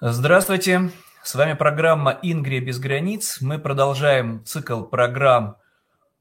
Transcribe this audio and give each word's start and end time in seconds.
Здравствуйте, 0.00 0.92
с 1.24 1.34
вами 1.34 1.54
программа 1.54 2.20
«Ингрия 2.22 2.60
без 2.60 2.78
границ». 2.78 3.38
Мы 3.40 3.58
продолжаем 3.58 4.44
цикл 4.44 4.84
программ 4.84 5.56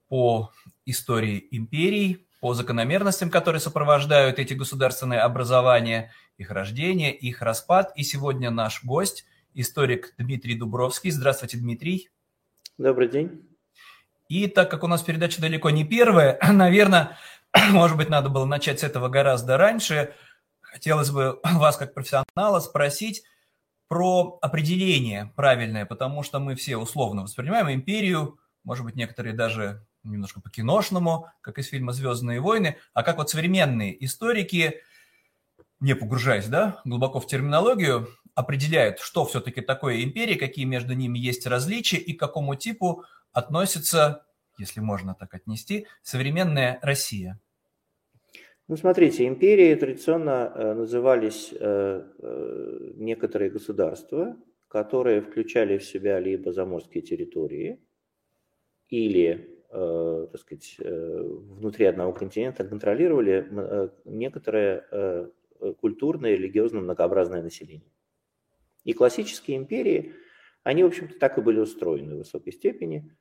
по 0.09 0.52
истории 0.88 1.48
империй, 1.52 2.27
по 2.41 2.55
закономерностям, 2.55 3.30
которые 3.30 3.59
сопровождают 3.59 4.40
эти 4.40 4.55
государственные 4.55 5.20
образования, 5.20 6.12
их 6.40 6.50
рождение, 6.50 7.16
их 7.16 7.44
распад. 7.44 7.91
И 7.95 8.02
сегодня 8.02 8.50
наш 8.50 8.84
гость, 8.84 9.27
историк 9.53 10.16
Дмитрий 10.17 10.55
Дубровский. 10.55 11.12
Здравствуйте, 11.12 11.58
Дмитрий. 11.58 12.09
Добрый 12.80 13.08
день. 13.08 13.48
И 14.28 14.48
так 14.48 14.72
как 14.72 14.84
у 14.86 14.88
нас 14.88 15.03
передача 15.03 15.39
далеко 15.39 15.70
не 15.70 15.86
первая, 15.86 16.39
наверное, 16.52 17.16
может 17.70 17.95
быть, 17.95 18.09
надо 18.09 18.30
было 18.30 18.45
начать 18.45 18.80
с 18.80 18.84
этого 18.84 19.08
гораздо 19.08 19.55
раньше. 19.55 20.16
Хотелось 20.62 21.12
бы 21.12 21.39
вас, 21.44 21.78
как 21.78 21.94
профессионала, 21.94 22.59
спросить 22.59 23.22
про 23.88 24.38
определение 24.41 25.32
правильное, 25.36 25.86
потому 25.86 26.23
что 26.23 26.40
мы 26.40 26.55
все 26.55 26.78
условно 26.78 27.23
воспринимаем 27.23 27.72
империю, 27.72 28.40
может 28.64 28.84
быть, 28.84 28.95
некоторые 28.95 29.34
даже 29.34 29.86
немножко 30.04 30.41
по-киношному, 30.41 31.28
как 31.41 31.58
из 31.58 31.68
фильма 31.68 31.94
«Звездные 31.94 32.42
войны», 32.42 32.78
а 32.94 33.04
как 33.04 33.18
вот 33.18 33.30
современные 33.30 34.04
историки, 34.04 34.81
не 35.80 35.95
погружаясь 35.95 36.48
да, 36.48 36.81
глубоко 36.86 37.20
в 37.20 37.28
терминологию, 37.28 38.08
определяют, 38.36 39.00
что 39.00 39.26
все-таки 39.26 39.62
такое 39.62 40.04
империя, 40.04 40.36
какие 40.36 40.66
между 40.66 40.94
ними 40.94 41.17
есть 41.17 41.48
различия 41.48 41.98
и 41.98 42.14
к 42.14 42.20
какому 42.20 42.56
типу 42.56 43.04
относится, 43.31 44.26
если 44.58 44.80
можно 44.80 45.16
так 45.16 45.33
отнести, 45.33 45.88
современная 46.02 46.80
Россия. 46.81 47.39
Ну, 48.70 48.76
смотрите, 48.76 49.26
империи 49.26 49.73
традиционно 49.76 50.52
э, 50.54 50.73
назывались 50.73 51.54
э, 51.58 52.04
э, 52.20 52.92
некоторые 52.96 53.50
государства, 53.50 54.36
которые 54.68 55.22
включали 55.22 55.78
в 55.78 55.86
себя 55.86 56.20
либо 56.20 56.52
заморские 56.52 57.02
территории, 57.02 57.80
или 58.90 59.54
так 59.70 60.40
сказать, 60.40 60.78
внутри 60.80 61.88
одного 61.88 62.14
континента 62.14 62.64
контролировали 62.64 63.92
некоторое 64.06 65.30
культурное, 65.82 66.36
религиозно 66.36 66.80
многообразное 66.80 67.44
население. 67.44 67.92
И 68.86 68.94
классические 68.94 69.58
империи, 69.58 70.14
они, 70.64 70.84
в 70.84 70.88
общем-то, 70.88 71.20
так 71.20 71.38
и 71.38 71.42
были 71.42 71.60
устроены 71.60 72.16
в 72.16 72.20
высокой 72.20 72.54
степени. 72.54 73.14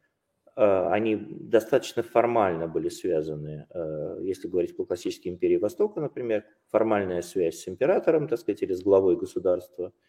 Они 0.56 1.16
достаточно 1.16 2.02
формально 2.02 2.66
были 2.66 2.88
связаны, 2.88 3.66
если 4.22 4.48
говорить 4.48 4.74
по 4.74 4.86
классической 4.86 5.28
империи 5.28 5.58
Востока, 5.58 6.00
например, 6.00 6.44
формальная 6.70 7.20
связь 7.20 7.58
с 7.60 7.68
императором, 7.68 8.26
так 8.26 8.38
сказать, 8.38 8.62
или 8.62 8.72
с 8.72 8.82
главой 8.82 9.16
государства– 9.16 9.92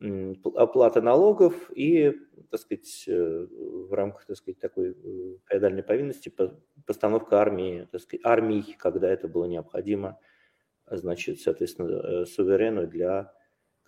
оплата 0.00 1.00
налогов 1.00 1.70
и, 1.74 2.12
так 2.50 2.60
сказать, 2.60 3.04
э, 3.08 3.46
в 3.50 3.92
рамках, 3.92 4.26
так 4.26 4.36
сказать, 4.36 4.58
такой 4.58 4.90
э, 4.90 5.36
феодальной 5.46 5.82
повинности 5.82 6.32
постановка 6.86 7.38
армии, 7.38 7.88
так 7.90 8.02
сказать, 8.02 8.20
армий, 8.24 8.76
когда 8.78 9.08
это 9.08 9.26
было 9.26 9.46
необходимо, 9.46 10.18
значит, 10.86 11.40
соответственно, 11.40 11.88
э, 11.88 12.26
суверену 12.26 12.86
для, 12.86 13.32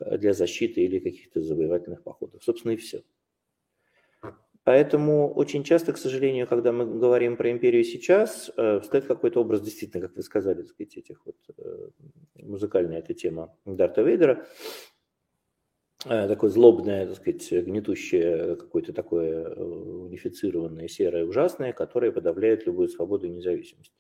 для 0.01 0.33
защиты 0.33 0.81
или 0.81 0.99
каких-то 0.99 1.43
завоевательных 1.43 2.03
походов. 2.03 2.43
Собственно, 2.43 2.73
и 2.73 2.77
все. 2.77 3.03
Поэтому 4.65 5.33
очень 5.33 5.65
часто, 5.65 5.93
к 5.93 5.99
сожалению, 5.99 6.47
когда 6.47 6.73
мы 6.73 6.85
говорим 6.85 7.37
про 7.37 7.51
империю 7.51 7.85
сейчас, 7.85 8.51
встает 8.51 9.07
какой-то 9.07 9.41
образ, 9.41 9.63
действительно, 9.63 10.07
как 10.07 10.17
вы 10.17 10.23
сказали, 10.23 10.63
так 10.63 10.69
сказать, 10.69 10.97
этих 10.99 11.25
вот 11.25 11.37
музыкальная 12.35 12.99
эта 12.99 13.15
тема 13.15 13.57
Дарта 13.65 14.03
Вейдера, 14.03 14.47
Э, 16.05 16.29
такое 16.29 16.51
злобное, 16.51 17.07
так 17.07 17.17
сказать, 17.17 17.51
гнетущее, 17.51 18.55
какое-то 18.55 18.93
такое 18.93 19.45
э, 19.45 19.61
унифицированное, 19.61 20.87
серое, 20.87 21.25
ужасное, 21.25 21.73
которое 21.73 22.13
подавляет 22.13 22.67
любую 22.67 22.89
свободу 22.89 23.27
и 23.27 23.31
независимость. 23.31 23.93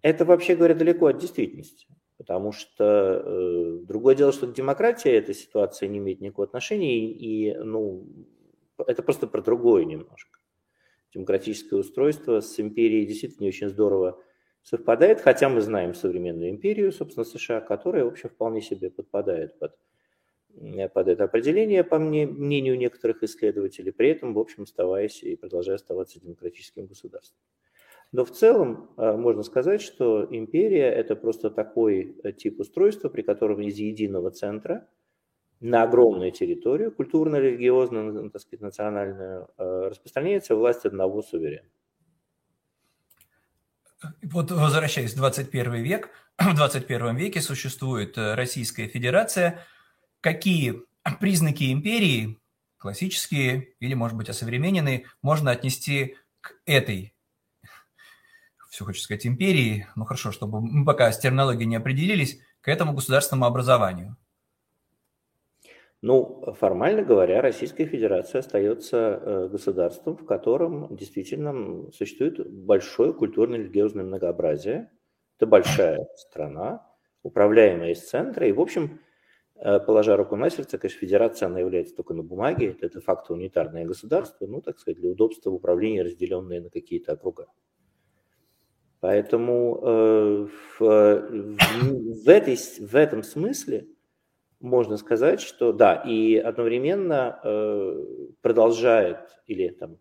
Это, 0.00 0.24
вообще 0.24 0.56
говоря, 0.56 0.74
далеко 0.74 1.06
от 1.06 1.18
действительности. 1.18 1.86
Потому 2.16 2.52
что 2.52 3.22
э, 3.22 3.78
другое 3.82 4.14
дело, 4.14 4.32
что 4.32 4.46
демократия 4.46 5.12
эта 5.12 5.34
ситуация 5.34 5.88
не 5.88 5.98
имеет 5.98 6.22
никакого 6.22 6.46
отношения, 6.46 7.10
и 7.10 7.54
ну, 7.54 8.06
это 8.86 9.02
просто 9.02 9.26
про 9.26 9.42
другое 9.42 9.84
немножко. 9.84 10.38
Демократическое 11.14 11.76
устройство 11.76 12.40
с 12.40 12.58
империей 12.60 13.06
действительно 13.06 13.48
очень 13.48 13.68
здорово 13.68 14.22
совпадает, 14.62 15.20
хотя 15.20 15.48
мы 15.48 15.60
знаем 15.60 15.94
современную 15.94 16.50
империю, 16.50 16.92
собственно, 16.92 17.24
США, 17.24 17.60
которая, 17.60 18.04
в 18.04 18.08
общем, 18.08 18.28
вполне 18.28 18.60
себе 18.62 18.90
подпадает 18.90 19.58
под 19.58 19.74
Э, 20.56 20.88
под 20.88 21.08
это 21.08 21.24
определение, 21.24 21.84
по 21.84 21.98
мне, 21.98 22.26
мнению 22.26 22.76
некоторых 22.78 23.22
исследователей, 23.22 23.92
при 23.92 24.10
этом, 24.10 24.34
в 24.34 24.38
общем, 24.38 24.64
оставаясь 24.64 25.22
и 25.22 25.36
продолжая 25.36 25.76
оставаться 25.76 26.20
демократическим 26.20 26.86
государством. 26.86 27.38
Но 28.12 28.24
в 28.24 28.32
целом 28.32 28.90
э, 28.96 29.12
можно 29.12 29.42
сказать, 29.42 29.80
что 29.80 30.26
империя– 30.30 30.90
это 30.94 31.14
просто 31.14 31.50
такой 31.50 32.16
э, 32.22 32.32
тип 32.32 32.60
устройства, 32.60 33.08
при 33.08 33.22
котором 33.22 33.60
из 33.60 33.76
единого 33.76 34.30
центра 34.30 34.88
на 35.60 35.82
огромную 35.82 36.32
территорию, 36.32 36.90
культурно-религиозно, 36.90 38.30
так 38.30 38.40
сказать, 38.40 38.60
национальную, 38.60 39.48
распространяется 39.56 40.56
власть 40.56 40.84
одного 40.86 41.22
суверена. 41.22 41.68
Вот 44.22 44.50
возвращаясь 44.50 45.12
в 45.14 45.16
21 45.16 45.74
век, 45.82 46.10
в 46.38 46.54
21 46.54 47.16
веке 47.16 47.40
существует 47.40 48.16
Российская 48.16 48.88
Федерация– 48.88 49.64
какие 50.20 50.82
признаки 51.18 51.72
империи, 51.72 52.38
классические 52.78 53.74
или, 53.80 53.94
может 53.94 54.16
быть, 54.16 54.28
осовремененные, 54.28 55.06
можно 55.22 55.50
отнести 55.50 56.16
к 56.40 56.54
этой, 56.66 57.14
все 58.70 58.84
хочу 58.84 59.00
сказать, 59.00 59.26
империи, 59.26 59.88
ну 59.96 60.04
хорошо, 60.04 60.32
чтобы 60.32 60.60
мы 60.60 60.84
пока 60.84 61.10
с 61.10 61.18
терминологией 61.18 61.66
не 61.66 61.76
определились, 61.76 62.38
к 62.60 62.68
этому 62.68 62.92
государственному 62.92 63.46
образованию? 63.46 64.16
Ну, 66.02 66.54
формально 66.58 67.02
говоря, 67.02 67.42
Российская 67.42 67.84
Федерация 67.84 68.38
остается 68.38 68.96
э, 68.96 69.48
государством, 69.48 70.16
в 70.16 70.24
котором 70.24 70.96
действительно 70.96 71.90
существует 71.92 72.50
большое 72.50 73.12
культурно-религиозное 73.12 74.04
многообразие. 74.04 74.90
Это 75.36 75.46
большая 75.46 75.98
страна, 76.16 76.86
управляемая 77.22 77.92
из 77.92 78.08
центра. 78.08 78.46
И, 78.46 78.52
в 78.52 78.60
общем, 78.60 79.00
Э, 79.62 79.78
положа 79.78 80.16
руку 80.16 80.36
на 80.36 80.48
сердце, 80.48 80.78
конечно, 80.78 81.00
федерация, 81.00 81.46
она 81.46 81.60
является 81.60 81.94
только 81.94 82.14
на 82.14 82.22
бумаге, 82.22 82.70
это 82.70 82.88
де-факто 82.88 83.34
унитарное 83.34 83.84
государство, 83.84 84.46
ну, 84.46 84.62
так 84.62 84.78
сказать, 84.78 84.98
для 84.98 85.10
удобства 85.10 85.50
управления, 85.50 86.02
разделенное 86.02 86.62
на 86.62 86.70
какие-то 86.70 87.12
округа. 87.12 87.46
Поэтому 89.00 89.80
э, 89.82 90.48
в, 90.78 90.80
в, 90.80 92.28
этой, 92.28 92.56
в 92.56 92.94
этом 92.94 93.22
смысле 93.22 93.86
можно 94.60 94.96
сказать, 94.96 95.40
что 95.40 95.72
да, 95.72 95.94
и 95.94 96.36
одновременно 96.36 97.40
э, 97.42 98.04
продолжает 98.42 99.40
или 99.46 99.68
там 99.68 99.98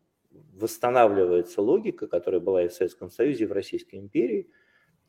восстанавливается 0.54 1.62
логика, 1.62 2.08
которая 2.08 2.42
была 2.42 2.64
и 2.64 2.68
в 2.68 2.74
Советском 2.74 3.10
Союзе, 3.10 3.46
и 3.46 3.48
в 3.48 3.52
Российской 3.52 3.96
империи– 3.96 4.50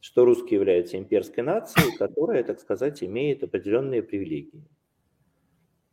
что 0.01 0.25
русские 0.25 0.59
являются 0.59 0.97
имперской 0.99 1.45
нацией, 1.45 1.97
которая, 1.97 2.43
так 2.43 2.59
сказать, 2.59 3.03
имеет 3.03 3.43
определенные 3.43 4.03
привилегии. 4.03 4.65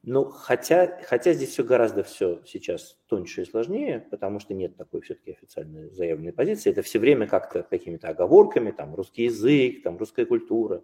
Ну, 0.03 0.23
хотя, 0.23 1.01
хотя 1.03 1.33
здесь 1.33 1.49
все 1.49 1.65
гораздо 1.65 2.03
все 2.03 2.41
сейчас 2.45 2.97
тоньше 3.07 3.41
и 3.41 3.45
сложнее, 3.45 4.07
потому 4.09 4.39
что 4.39 4.53
нет 4.53 4.77
такой 4.77 5.01
все-таки 5.01 5.31
официальной 5.31 5.89
заявленной 5.89 6.31
позиции. 6.31 6.69
Это 6.69 6.81
все 6.81 6.97
время 6.99 7.27
как-то 7.27 7.63
какими-то 7.63 8.07
оговорками, 8.07 8.71
там, 8.71 8.95
русский 8.95 9.25
язык, 9.25 9.83
там, 9.83 9.97
русская 9.97 10.25
культура. 10.25 10.81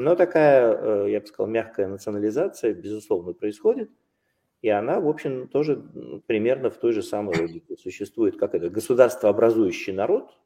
Но 0.00 0.14
такая, 0.14 0.76
э, 0.76 1.10
я 1.10 1.20
бы 1.20 1.26
сказал, 1.26 1.50
мягкая 1.50 1.88
национализация, 1.88 2.72
безусловно, 2.72 3.32
происходит. 3.32 3.90
И 4.62 4.68
она, 4.68 5.00
в 5.00 5.08
общем, 5.08 5.48
тоже 5.48 5.76
примерно 6.28 6.70
в 6.70 6.78
той 6.78 6.92
же 6.92 7.02
самой 7.02 7.36
логике 7.36 7.76
существует, 7.76 8.38
как 8.38 8.54
это 8.54 8.70
государство, 8.70 9.28
образующий 9.28 9.92
народ, 9.92 10.38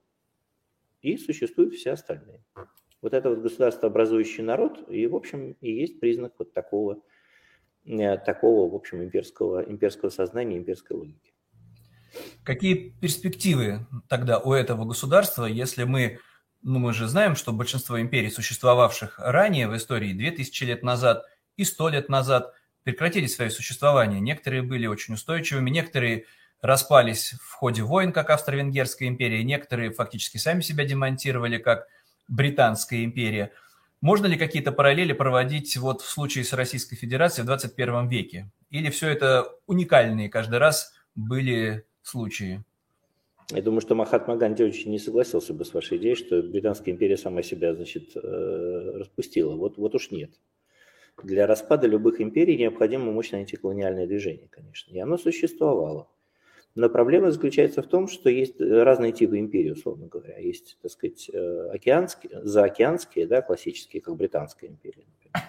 и 1.03 1.19
существуют 1.19 1.75
все 1.75 1.91
остальные. 1.91 2.43
Вот 3.03 3.13
это 3.13 3.29
вот 3.29 3.41
государство 3.41 3.91
образующий 3.91 4.43
народ, 4.43 4.89
и, 4.89 5.07
в 5.07 5.15
общем, 5.15 5.55
и 5.61 5.71
есть 5.71 6.01
признак 6.01 6.33
вот 6.39 6.55
такого, 6.55 7.03
э, 7.85 8.17
такого 8.17 8.73
в 8.73 8.75
общем, 8.75 9.03
имперского, 9.03 9.63
имперского 9.63 10.09
сознания, 10.09 10.57
имперской 10.57 10.97
логики. 10.97 11.35
Какие 12.43 12.95
перспективы 13.03 13.81
тогда 14.09 14.39
у 14.39 14.55
этого 14.55 14.87
государства, 14.87 15.45
если 15.45 15.85
мы, 15.85 16.21
ну 16.63 16.79
мы 16.79 16.93
же 16.93 17.09
знаем, 17.09 17.37
что 17.37 17.53
большинство 17.53 18.01
империй, 18.01 18.31
существовавших 18.31 19.19
ранее 19.19 19.69
в 19.69 19.77
истории, 19.77 20.13
2000 20.13 20.65
лет 20.65 20.83
назад 20.83 21.25
и 21.57 21.65
100 21.65 21.89
лет 21.91 22.09
назад, 22.09 22.55
прекратили 22.85 23.27
свое 23.27 23.51
существование. 23.51 24.21
Некоторые 24.21 24.63
были 24.63 24.87
очень 24.87 25.15
устойчивыми, 25.15 25.71
некоторые 25.71 26.27
распались 26.61 27.35
в 27.43 27.53
ходе 27.53 27.83
войн, 27.83 28.13
как 28.13 28.31
Австро-Венгерская 28.31 29.09
империя, 29.09 29.43
некоторые 29.43 29.91
фактически 29.91 30.39
сами 30.39 30.61
себя 30.61 30.85
демонтировали, 30.85 31.59
как 31.59 31.87
Британская 32.29 33.05
империя. 33.05 33.53
Можно 34.01 34.27
ли 34.27 34.37
какие-то 34.37 34.73
параллели 34.73 35.13
проводить 35.13 35.77
вот 35.77 36.03
в 36.03 36.09
случае 36.09 36.45
с 36.45 36.53
Российской 36.53 36.97
Федерацией 36.97 37.45
в 37.45 37.47
21 37.47 38.09
веке? 38.09 38.51
Или 38.71 38.91
все 38.91 39.09
это 39.11 39.49
уникальные 39.67 40.29
каждый 40.29 40.59
раз 40.59 40.93
были 41.15 41.85
случаи? 42.03 42.65
Я 43.51 43.63
думаю, 43.63 43.81
что 43.81 43.95
Махатма 43.95 44.37
Ганди 44.37 44.65
очень 44.65 44.91
не 44.91 44.99
согласился 44.99 45.53
бы 45.53 45.65
с 45.65 45.75
вашей 45.75 45.99
идеей, 45.99 46.15
что 46.15 46.43
Британская 46.43 46.93
империя 46.93 47.17
сама 47.17 47.43
себя, 47.43 47.75
значит, 47.75 48.17
э, 48.17 48.93
распустила. 48.95 49.57
Вот, 49.57 49.77
вот 49.77 49.95
уж 49.95 50.11
нет. 50.11 50.31
Для 51.23 51.47
распада 51.47 51.87
любых 51.87 52.21
империй 52.21 52.57
необходимо 52.57 53.13
мощное 53.13 53.41
антиколониальное 53.41 54.07
движение, 54.07 54.49
конечно. 54.49 54.93
И 54.93 54.99
оно 54.99 55.19
существовало. 55.19 56.09
Но 56.75 56.89
проблема 56.89 57.31
заключается 57.31 57.83
в 57.83 57.87
том, 57.87 58.09
что 58.09 58.31
есть 58.31 58.59
разные 58.59 59.13
типы 59.13 59.39
империй, 59.39 59.73
условно 59.73 60.07
говоря. 60.07 60.39
Есть, 60.39 60.79
так 60.81 60.91
сказать, 60.91 61.29
э, 61.31 61.69
океанские, 61.71 62.41
заокеанские, 62.43 63.27
да, 63.27 63.43
классические, 63.43 64.01
как 64.01 64.17
Британская 64.17 64.69
империя, 64.69 65.05
например. 65.07 65.49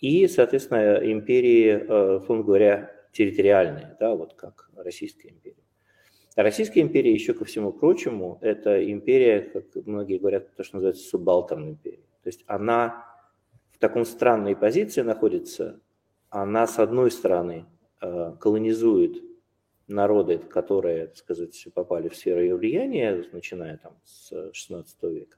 И, 0.00 0.28
соответственно, 0.28 1.00
империи, 1.02 1.68
э, 1.70 2.16
условно 2.18 2.44
говоря, 2.44 2.90
территориальные, 3.12 3.96
да, 3.98 4.14
вот 4.14 4.34
как 4.34 4.70
Российская 4.76 5.30
империя. 5.30 5.63
Российская 6.36 6.80
империя, 6.80 7.12
еще 7.12 7.32
ко 7.32 7.44
всему 7.44 7.72
прочему, 7.72 8.38
это 8.40 8.90
империя, 8.90 9.40
как 9.40 9.64
многие 9.86 10.18
говорят, 10.18 10.54
то, 10.56 10.64
что 10.64 10.76
называется 10.76 11.08
субалтерной 11.08 11.70
империей. 11.70 12.04
То 12.22 12.28
есть 12.28 12.42
она 12.46 13.06
в 13.70 13.78
таком 13.78 14.04
странной 14.04 14.56
позиции 14.56 15.02
находится. 15.02 15.80
Она, 16.30 16.66
с 16.66 16.80
одной 16.80 17.12
стороны, 17.12 17.66
э, 18.00 18.34
колонизует 18.40 19.22
народы, 19.86 20.38
которые, 20.38 21.06
так 21.06 21.16
сказать, 21.16 21.68
попали 21.72 22.08
в 22.08 22.16
сферу 22.16 22.40
ее 22.40 22.56
влияния, 22.56 23.24
начиная 23.32 23.76
там 23.76 23.92
с 24.04 24.50
16 24.52 25.02
века. 25.04 25.36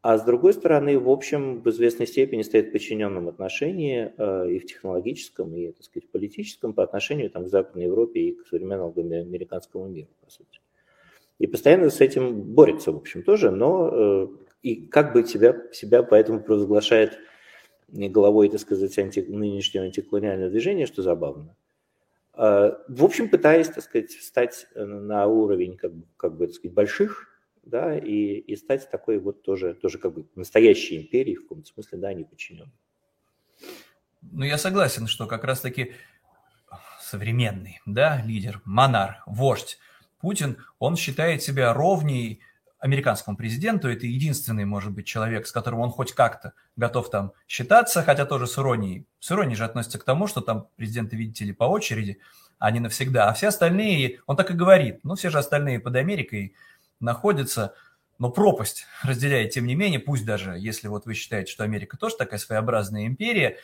А 0.00 0.16
с 0.16 0.24
другой 0.24 0.52
стороны, 0.52 0.98
в 0.98 1.10
общем, 1.10 1.60
в 1.60 1.68
известной 1.70 2.06
степени 2.06 2.42
стоит 2.42 2.68
в 2.68 2.72
подчиненном 2.72 3.28
отношении 3.28 4.12
э, 4.16 4.50
и 4.52 4.58
в 4.60 4.66
технологическом, 4.66 5.52
и, 5.56 5.72
так 5.72 5.84
сказать, 5.84 6.08
политическом 6.10 6.72
по 6.72 6.84
отношению 6.84 7.30
там, 7.30 7.44
к 7.44 7.48
Западной 7.48 7.84
Европе 7.84 8.20
и 8.20 8.34
к 8.34 8.46
современному 8.46 8.92
американскому 8.96 9.88
миру, 9.88 10.08
по 10.24 10.30
сути. 10.30 10.60
И 11.40 11.48
постоянно 11.48 11.90
с 11.90 12.00
этим 12.00 12.42
борется, 12.42 12.92
в 12.92 12.96
общем, 12.96 13.24
тоже, 13.24 13.50
но 13.50 13.90
э, 13.92 14.28
и 14.62 14.86
как 14.86 15.12
бы 15.12 15.24
себя, 15.24 15.56
себя 15.72 16.04
поэтому 16.04 16.40
провозглашает 16.40 17.18
головой, 17.88 18.50
так 18.50 18.60
сказать, 18.60 18.96
анти, 18.98 19.20
нынешнего 19.20 19.84
антиколониального 19.84 20.50
движения, 20.50 20.86
что 20.86 21.02
забавно. 21.02 21.56
Э, 22.34 22.74
в 22.86 23.04
общем, 23.04 23.28
пытаясь, 23.28 23.68
так 23.68 23.82
сказать, 23.82 24.10
встать 24.10 24.68
на 24.76 25.26
уровень 25.26 25.76
как, 25.76 25.90
как 26.16 26.36
бы, 26.36 26.46
так 26.46 26.54
сказать, 26.54 26.74
больших 26.74 27.28
да, 27.68 27.96
и, 27.96 28.38
и 28.38 28.56
стать 28.56 28.90
такой 28.90 29.18
вот 29.18 29.42
тоже, 29.42 29.74
тоже 29.74 29.98
как 29.98 30.14
бы 30.14 30.26
настоящей 30.34 30.98
империей 30.98 31.36
в 31.36 31.42
каком-то 31.42 31.68
смысле, 31.68 31.98
да, 31.98 32.12
не 32.12 32.24
подчиненной. 32.24 32.72
Ну, 34.22 34.44
я 34.44 34.58
согласен, 34.58 35.06
что 35.06 35.26
как 35.26 35.44
раз-таки 35.44 35.92
современный, 37.00 37.80
да, 37.86 38.22
лидер, 38.24 38.60
монарх, 38.64 39.22
вождь 39.26 39.78
Путин, 40.20 40.58
он 40.78 40.96
считает 40.96 41.42
себя 41.42 41.72
ровней 41.72 42.40
американскому 42.80 43.36
президенту. 43.36 43.88
Это 43.88 44.06
единственный, 44.06 44.64
может 44.64 44.92
быть, 44.92 45.06
человек, 45.06 45.46
с 45.46 45.52
которым 45.52 45.80
он 45.80 45.90
хоть 45.90 46.12
как-то 46.12 46.54
готов 46.76 47.10
там 47.10 47.32
считаться, 47.46 48.02
хотя 48.02 48.24
тоже 48.24 48.46
с 48.46 48.58
иронией. 48.58 49.06
С 49.20 49.30
иронией 49.30 49.56
же 49.56 49.64
относится 49.64 49.98
к 49.98 50.04
тому, 50.04 50.26
что 50.26 50.40
там 50.40 50.68
президенты, 50.76 51.16
видите 51.16 51.44
ли, 51.44 51.52
по 51.52 51.64
очереди, 51.64 52.18
а 52.58 52.70
не 52.70 52.80
навсегда. 52.80 53.28
А 53.28 53.32
все 53.32 53.48
остальные, 53.48 54.20
он 54.26 54.36
так 54.36 54.50
и 54.50 54.54
говорит, 54.54 55.00
ну, 55.04 55.14
все 55.14 55.30
же 55.30 55.38
остальные 55.38 55.80
под 55.80 55.96
Америкой 55.96 56.54
находится, 57.00 57.74
но 58.18 58.30
пропасть 58.30 58.86
разделяет, 59.02 59.52
тем 59.52 59.66
не 59.66 59.74
менее, 59.74 60.00
пусть 60.00 60.24
даже, 60.24 60.56
если 60.58 60.88
вот 60.88 61.06
вы 61.06 61.14
считаете, 61.14 61.52
что 61.52 61.64
Америка 61.64 61.96
тоже 61.96 62.16
такая 62.16 62.38
своеобразная 62.38 63.06
империя, 63.06 63.58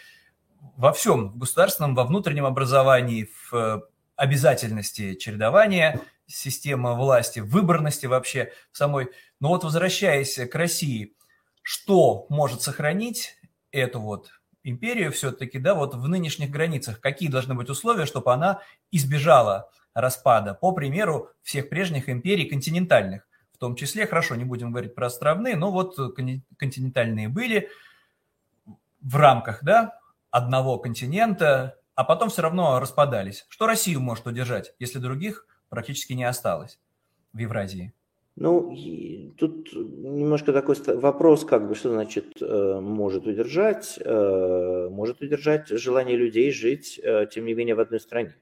во 0.77 0.93
всем, 0.93 1.29
в 1.31 1.39
государственном, 1.39 1.95
во 1.95 2.05
внутреннем 2.05 2.47
образовании, 2.47 3.29
в 3.51 3.55
э, 3.55 3.81
обязательности 4.17 5.15
чередования 5.15 6.01
системы 6.27 6.95
власти, 6.95 7.41
выборности 7.41 8.07
вообще 8.07 8.53
самой. 8.73 9.11
Но 9.41 9.49
вот 9.49 9.65
возвращаясь 9.65 10.37
к 10.37 10.55
России, 10.55 11.15
что 11.63 12.27
может 12.31 12.63
сохранить 12.63 13.37
эту 13.73 14.01
вот 14.01 14.31
империю 14.63 15.13
все-таки, 15.13 15.59
да, 15.59 15.75
вот 15.75 15.95
в 15.95 16.09
нынешних 16.09 16.51
границах, 16.51 17.01
какие 17.01 17.29
должны 17.29 17.55
быть 17.55 17.69
условия, 17.69 18.07
чтобы 18.07 18.33
она 18.33 18.63
избежала 18.91 19.71
распада, 19.95 20.55
по 20.55 20.73
примеру 20.73 21.31
всех 21.43 21.69
прежних 21.69 22.09
империй 22.09 22.45
континентальных. 22.47 23.27
В 23.53 23.59
том 23.59 23.77
числе, 23.77 24.07
хорошо, 24.07 24.35
не 24.35 24.45
будем 24.45 24.73
говорить 24.73 24.95
про 24.95 25.07
островные, 25.07 25.57
но 25.57 25.71
вот 25.71 25.97
континентальные 26.59 27.29
были 27.29 27.69
в 29.01 29.17
рамках 29.17 29.63
да, 29.63 29.99
одного 30.31 30.79
континента, 30.79 31.79
а 31.95 32.05
потом 32.05 32.29
все 32.29 32.43
равно 32.43 32.81
распадались. 32.81 33.47
Что 33.49 33.67
Россию 33.67 34.01
может 34.01 34.27
удержать, 34.27 34.75
если 34.79 34.99
других 34.99 35.47
практически 35.69 36.13
не 36.13 36.25
осталось 36.25 36.79
в 37.33 37.39
Евразии? 37.39 37.93
Ну, 38.37 38.77
тут 39.39 39.73
немножко 39.73 40.53
такой 40.53 40.75
вопрос, 40.97 41.45
как 41.45 41.69
бы, 41.69 41.77
что 41.77 41.93
значит 41.93 42.43
э, 42.43 42.81
может 42.81 43.29
удержать? 43.29 43.97
Э, 44.01 44.89
может 44.91 45.21
удержать 45.21 45.69
желание 45.69 46.17
людей 46.17 46.51
жить, 46.51 46.99
э, 47.01 47.29
тем 47.31 47.45
не 47.45 47.55
менее, 47.55 47.77
в 47.77 47.81
одной 47.81 48.01
стране. 48.01 48.35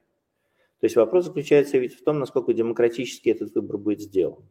То 0.83 0.87
есть 0.87 0.97
вопрос 0.97 1.23
заключается 1.23 1.77
ведь 1.77 1.95
в 1.97 2.03
том, 2.03 2.19
насколько 2.19 2.51
демократически 2.51 3.29
этот 3.29 3.55
выбор 3.55 3.77
будет 3.77 4.01
сделан. 4.01 4.43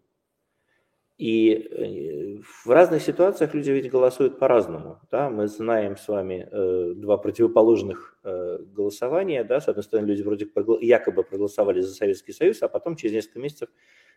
И 1.19 1.50
э, 1.50 2.40
в 2.43 2.70
разных 2.70 3.02
ситуациях 3.02 3.52
люди 3.52 3.70
ведь 3.70 3.90
голосуют 3.90 4.38
по-разному. 4.38 4.99
Да? 5.11 5.29
Мы 5.29 5.46
знаем 5.46 5.99
с 5.99 6.08
вами 6.08 6.49
э, 6.50 6.94
два 6.94 7.19
противоположных 7.19 8.19
э, 8.25 8.61
голосования. 8.64 9.44
Да? 9.44 9.61
С 9.61 9.69
одной 9.69 9.82
стороны, 9.82 10.06
люди 10.06 10.23
вроде 10.23 10.49
якобы 10.81 11.23
проголосовали 11.23 11.82
за 11.82 11.93
Советский 11.93 12.32
Союз, 12.32 12.62
а 12.62 12.69
потом 12.69 12.96
через 12.96 13.12
несколько 13.12 13.38
месяцев 13.38 13.69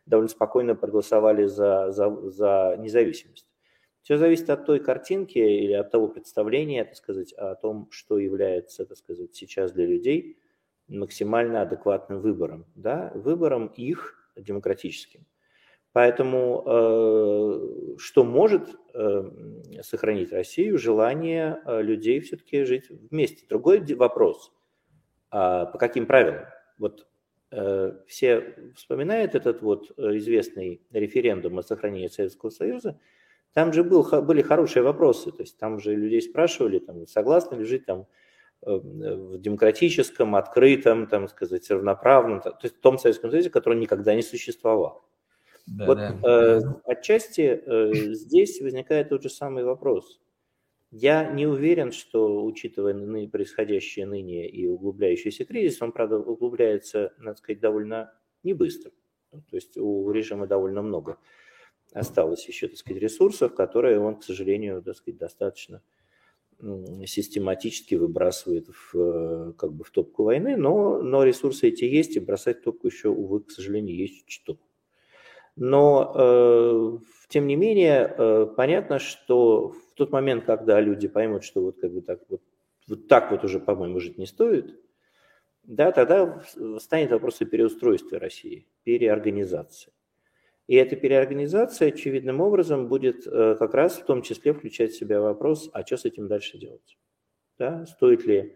довольно 0.05 0.29
спокойно 0.29 0.73
проголосовали 0.73 1.47
за, 1.47 1.91
за, 1.91 2.15
за 2.29 2.77
независимость. 2.79 3.49
Все 4.03 4.17
зависит 4.17 4.49
от 4.49 4.65
той 4.65 4.79
картинки 4.79 5.39
или 5.39 5.73
от 5.73 5.91
того 5.91 6.07
представления, 6.07 6.85
так 6.85 6.95
сказать, 6.95 7.33
о 7.33 7.55
том, 7.55 7.89
что 7.91 8.17
является, 8.19 8.85
так 8.85 8.95
сказать, 8.97 9.35
сейчас 9.35 9.73
для 9.73 9.85
людей– 9.85 10.37
максимально 10.87 11.61
адекватным 11.61 12.19
выбором, 12.19 12.65
да, 12.75 13.11
выбором 13.15 13.67
их 13.67 14.15
демократическим. 14.35 15.25
Поэтому 15.95 16.61
э, 16.65 17.97
что 17.99 18.25
может 18.25 18.67
э, 18.93 19.31
сохранить 19.81 20.33
Россию? 20.33 20.77
Желание 20.77 21.61
э, 21.65 21.81
людей 21.81 22.19
все-таки 22.19 22.65
жить 22.65 22.89
вместе. 22.89 23.45
Другой 23.47 23.79
вопрос, 23.95 24.51
э, 25.31 25.37
по 25.71 25.77
каким 25.79 26.05
правилам? 26.05 26.47
Вот 26.79 27.07
э, 27.51 27.93
все 28.07 28.55
вспоминают 28.75 29.35
этот 29.35 29.61
вот 29.61 29.91
известный 29.97 30.81
референдум 30.91 31.59
о 31.59 31.63
сохранении 31.63 32.07
Советского 32.07 32.49
Союза. 32.49 32.99
Там 33.53 33.71
же 33.71 33.85
был, 33.85 34.03
были 34.21 34.41
хорошие 34.41 34.83
вопросы, 34.83 35.31
то 35.31 35.43
есть 35.43 35.57
там 35.57 35.79
же 35.79 35.95
людей 35.95 36.21
спрашивали, 36.21 36.79
там, 36.79 37.07
согласны 37.07 37.55
ли 37.55 37.63
жить 37.63 37.85
там 37.85 38.05
в 38.61 39.37
демократическом, 39.37 40.35
открытом, 40.35 41.07
там 41.07 41.27
сказать, 41.27 41.69
равноправном, 41.69 42.41
то 42.41 42.57
есть 42.63 42.77
в 42.77 42.79
том 42.79 42.97
Советском 42.97 43.29
Союзе, 43.29 43.49
который 43.49 43.77
никогда 43.77 44.15
не 44.15 44.23
существовал. 44.23 45.05
Да, 45.67 45.85
вот 45.87 45.97
да. 45.97 46.19
Э, 46.23 46.61
отчасти 46.85 47.61
э, 47.65 47.93
здесь 48.13 48.61
возникает 48.61 49.09
тот 49.09 49.23
же 49.23 49.29
самый 49.29 49.63
вопрос. 49.63 50.19
Я 50.91 51.29
не 51.31 51.47
уверен, 51.47 51.91
что, 51.91 52.45
учитывая 52.45 52.93
ны, 52.93 53.27
происходящее 53.27 54.05
ныне 54.05 54.47
и 54.47 54.67
углубляющийся 54.67 55.43
кризис, 55.43 55.81
он, 55.81 55.91
правда, 55.91 56.19
углубляется, 56.19 57.13
надо 57.17 57.37
сказать, 57.37 57.59
довольно 57.59 58.13
не 58.43 58.53
быстро. 58.53 58.91
То 59.31 59.55
есть 59.55 59.75
у 59.77 60.09
режима 60.11 60.47
довольно 60.47 60.81
много 60.81 61.17
осталось 61.93 62.47
еще, 62.47 62.67
так 62.67 62.77
сказать, 62.77 63.01
ресурсов, 63.01 63.55
которые 63.55 63.99
он, 63.99 64.17
к 64.17 64.23
сожалению, 64.23 64.81
так 64.83 64.95
сказать, 64.95 65.17
достаточно 65.17 65.81
систематически 67.05 67.95
выбрасывает 67.95 68.67
в, 68.69 68.95
э, 68.97 69.53
как 69.57 69.73
бы 69.73 69.83
в 69.83 69.91
топку 69.91 70.23
войны, 70.23 70.55
но, 70.55 71.01
но 71.01 71.23
ресурсы 71.23 71.67
эти 71.67 71.85
есть, 71.85 72.15
и 72.15 72.19
бросать 72.19 72.63
топку 72.63 72.87
еще, 72.87 73.09
увы, 73.09 73.41
к 73.41 73.51
сожалению, 73.51 73.95
есть 73.95 74.23
что. 74.27 74.57
Но, 75.55 76.13
э, 76.15 76.97
тем 77.29 77.47
не 77.47 77.55
менее, 77.55 78.13
э, 78.17 78.47
понятно, 78.55 78.99
что 78.99 79.69
в 79.69 79.93
тот 79.95 80.11
момент, 80.11 80.45
когда 80.45 80.79
люди 80.81 81.07
поймут, 81.07 81.43
что 81.43 81.61
вот 81.61 81.79
как 81.79 81.93
бы 81.93 82.01
так 82.01 82.21
вот, 82.29 82.41
вот 82.87 83.07
так 83.07 83.31
вот 83.31 83.43
уже, 83.43 83.59
по-моему, 83.59 83.99
жить 83.99 84.17
не 84.17 84.25
стоит, 84.25 84.79
да, 85.63 85.91
тогда 85.91 86.43
станет 86.79 87.11
вопрос 87.11 87.41
о 87.41 87.45
переустройстве 87.45 88.17
России, 88.17 88.67
переорганизации. 88.83 89.91
И 90.67 90.75
эта 90.75 90.95
переорганизация 90.95 91.89
очевидным 91.89 92.41
образом 92.41 92.87
будет 92.87 93.27
э, 93.27 93.55
как 93.59 93.73
раз 93.73 93.97
в 93.97 94.05
том 94.05 94.23
числе 94.23 94.53
включать 94.53 94.91
в 94.91 94.97
себя 94.97 95.21
вопрос, 95.21 95.69
а 95.73 95.85
что 95.85 95.97
с 95.97 96.05
этим 96.05 96.27
дальше 96.27 96.57
делать? 96.57 96.97
Да? 97.59 97.85
Стоит 97.85 98.25
ли... 98.25 98.55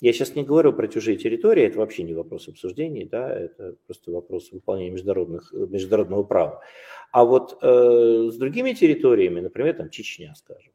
Я 0.00 0.14
сейчас 0.14 0.34
не 0.34 0.44
говорю 0.44 0.72
про 0.72 0.88
чужие 0.88 1.18
территории, 1.18 1.64
это 1.64 1.78
вообще 1.78 2.02
не 2.04 2.14
вопрос 2.14 2.48
обсуждений, 2.48 3.04
да, 3.04 3.30
это 3.30 3.74
просто 3.84 4.10
вопрос 4.10 4.50
выполнения 4.50 4.92
международных, 4.92 5.52
международного 5.52 6.22
права. 6.22 6.62
А 7.12 7.24
вот 7.24 7.58
э, 7.60 8.28
с 8.32 8.36
другими 8.36 8.72
территориями, 8.72 9.40
например, 9.40 9.74
там 9.74 9.90
Чечня, 9.90 10.34
скажем, 10.34 10.72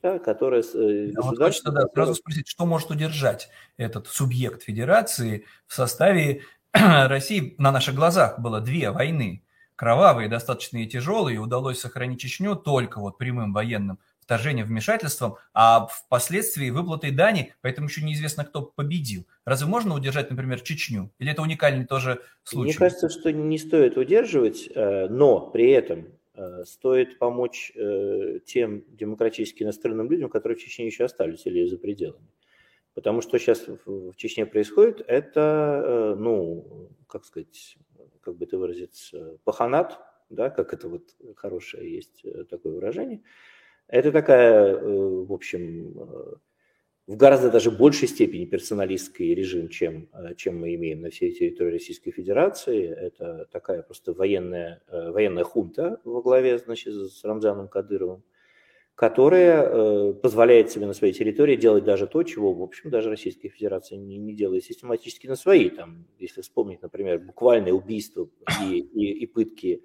да, 0.00 0.20
которая... 0.20 0.62
Э, 0.62 1.10
а 1.16 1.22
вот 1.22 1.38
хочется 1.38 1.72
да, 1.72 1.88
сразу 1.92 2.14
спросить, 2.14 2.46
что 2.46 2.66
может 2.66 2.90
удержать 2.90 3.48
этот 3.78 4.06
субъект 4.06 4.62
федерации 4.62 5.44
в 5.66 5.74
составе 5.74 6.42
России 6.72 7.56
на 7.58 7.72
наших 7.72 7.96
глазах 7.96 8.38
было 8.38 8.60
две 8.60 8.92
войны, 8.92 9.42
кровавые, 9.76 10.28
достаточно 10.28 10.78
и 10.78 10.86
тяжелые, 10.86 11.36
и 11.36 11.38
удалось 11.38 11.78
сохранить 11.78 12.20
Чечню 12.20 12.56
только 12.56 12.98
вот 12.98 13.18
прямым 13.18 13.52
военным 13.52 13.98
вторжением, 14.26 14.66
вмешательством, 14.66 15.36
а 15.54 15.86
впоследствии 15.86 16.70
выплатой 16.70 17.12
дани, 17.12 17.54
поэтому 17.60 17.86
еще 17.86 18.02
неизвестно, 18.02 18.44
кто 18.44 18.60
победил. 18.62 19.24
Разве 19.44 19.68
можно 19.68 19.94
удержать, 19.94 20.30
например, 20.30 20.60
Чечню? 20.60 21.12
Или 21.20 21.30
это 21.30 21.42
уникальный 21.42 21.86
тоже 21.86 22.20
случай? 22.42 22.70
Мне 22.70 22.74
кажется, 22.74 23.08
что 23.08 23.30
не 23.30 23.56
стоит 23.56 23.96
удерживать, 23.96 24.68
э, 24.74 25.06
но 25.08 25.48
при 25.50 25.70
этом 25.70 26.08
э, 26.34 26.64
стоит 26.64 27.20
помочь 27.20 27.70
э, 27.76 28.40
тем 28.44 28.82
демократически 28.88 29.62
настроенным 29.62 30.10
людям, 30.10 30.28
которые 30.28 30.58
в 30.58 30.60
Чечне 30.60 30.86
еще 30.86 31.04
остались 31.04 31.46
или 31.46 31.64
за 31.64 31.78
пределами. 31.78 32.26
Потому 32.94 33.20
что 33.20 33.38
сейчас 33.38 33.64
в 33.84 34.14
Чечне 34.16 34.44
происходит, 34.44 35.04
это, 35.06 36.16
ну, 36.18 36.90
как 37.06 37.26
сказать, 37.26 37.76
как 38.26 38.36
бы 38.36 38.44
это 38.44 38.58
выразиться, 38.58 39.38
паханат, 39.44 39.98
да, 40.28 40.50
как 40.50 40.74
это 40.74 40.88
вот 40.88 41.16
хорошее 41.36 41.94
есть 41.94 42.24
такое 42.50 42.74
выражение– 42.74 43.22
это 43.88 44.10
такая, 44.12 44.74
э, 44.74 45.24
в 45.24 45.32
общем, 45.32 45.96
э, 45.96 46.34
в 47.06 47.16
гораздо 47.16 47.50
даже 47.50 47.70
большей 47.70 48.08
степени 48.08 48.44
персоналистский 48.44 49.32
режим, 49.32 49.68
чем, 49.68 50.08
э, 50.12 50.34
чем 50.34 50.58
мы 50.58 50.74
имеем 50.74 51.02
на 51.02 51.10
всей 51.10 51.32
территории 51.32 51.74
Российской 51.74 52.10
Федерации. 52.10 52.88
Это 52.88 53.46
такая 53.52 53.82
просто 53.82 54.12
военная, 54.12 54.82
военная 54.90 55.44
хунта 55.44 56.00
во 56.04 56.20
главе 56.20 56.58
значит, 56.58 56.94
с 56.94 57.24
Рамзаном 57.24 57.68
Кадыровым, 57.68 58.24
которая 58.96 60.14
позволяет 60.14 60.70
себе 60.70 60.86
на 60.86 60.94
своей 60.94 61.12
территории 61.12 61.54
делать 61.54 61.84
даже 61.84 62.06
то, 62.06 62.22
чего, 62.22 62.54
в 62.54 62.62
общем, 62.62 62.88
даже 62.88 63.10
Российская 63.10 63.50
Федерация 63.50 63.98
не, 63.98 64.16
не 64.16 64.34
делает 64.34 64.64
систематически 64.64 65.26
на 65.26 65.36
своей. 65.36 65.68
Там, 65.68 66.06
если 66.18 66.40
вспомнить, 66.40 66.80
например, 66.80 67.18
буквальное 67.18 67.74
убийство 67.74 68.28
и, 68.64 68.78
и, 68.80 69.12
и 69.22 69.26
пытки 69.26 69.82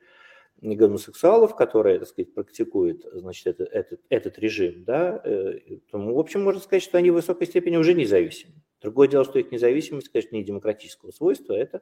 гомосексуалов, 0.62 1.58
которые, 1.58 2.00
так 2.00 2.08
сказать, 2.08 2.34
практикуют, 2.34 3.06
значит, 3.14 3.48
это, 3.48 3.66
этот, 3.66 4.00
этот 4.08 4.40
режим, 4.40 4.86
да, 4.86 5.22
э, 5.26 5.60
то, 5.92 5.98
в 5.98 6.18
общем, 6.18 6.44
можно 6.44 6.62
сказать, 6.62 6.84
что 6.84 6.98
они 6.98 7.12
в 7.12 7.16
высокой 7.16 7.48
степени 7.48 7.76
уже 7.76 7.94
независимы. 7.94 8.54
Другое 8.80 9.10
дело, 9.10 9.26
что 9.26 9.40
их 9.40 9.52
независимость, 9.52 10.10
конечно, 10.10 10.36
не 10.36 10.44
демократического 10.44 11.12
свойства, 11.12 11.54
это 11.54 11.82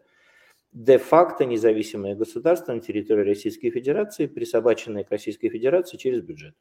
де-факто 0.71 1.45
независимое 1.45 2.15
государство 2.15 2.73
на 2.73 2.79
территории 2.79 3.23
Российской 3.23 3.69
Федерации, 3.69 4.25
присобаченное 4.25 5.03
к 5.03 5.11
Российской 5.11 5.49
Федерации 5.49 5.97
через 5.97 6.21
бюджет. 6.21 6.55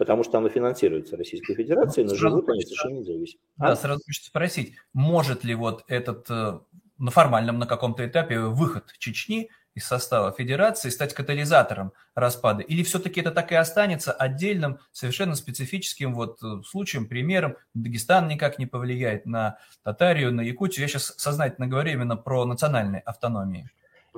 Потому 0.00 0.24
что 0.24 0.38
оно 0.38 0.48
финансируется 0.48 1.14
Российской 1.14 1.54
Федерацией, 1.54 2.06
но 2.06 2.14
живут 2.14 2.48
они 2.48 2.62
совершенно 2.62 3.00
независимо. 3.00 3.42
Да, 3.58 3.72
а? 3.72 3.76
сразу 3.76 4.00
хочется 4.02 4.30
спросить, 4.30 4.74
может 4.94 5.44
ли 5.44 5.54
вот 5.54 5.84
этот 5.88 6.24
э, 6.30 6.58
на 6.96 7.10
формальном 7.10 7.58
на 7.58 7.66
каком-то 7.66 8.06
этапе 8.06 8.40
выход 8.40 8.94
Чечни 8.96 9.50
из 9.74 9.84
состава 9.84 10.32
федерации 10.32 10.88
стать 10.88 11.12
катализатором 11.12 11.92
распада? 12.14 12.62
Или 12.62 12.82
все-таки 12.82 13.20
это 13.20 13.30
так 13.30 13.52
и 13.52 13.56
останется 13.56 14.10
отдельным, 14.10 14.78
совершенно 14.90 15.34
специфическим 15.34 16.14
вот 16.14 16.42
э, 16.42 16.62
случаем, 16.66 17.06
примером? 17.06 17.56
Дагестан 17.74 18.26
никак 18.26 18.58
не 18.58 18.64
повлияет 18.64 19.26
на 19.26 19.58
Татарию, 19.82 20.32
на 20.32 20.40
Якутию. 20.40 20.80
Я 20.80 20.88
сейчас 20.88 21.12
сознательно 21.18 21.66
говорю 21.66 21.92
именно 21.92 22.16
про 22.16 22.46
национальные 22.46 23.02
автономии. 23.02 23.68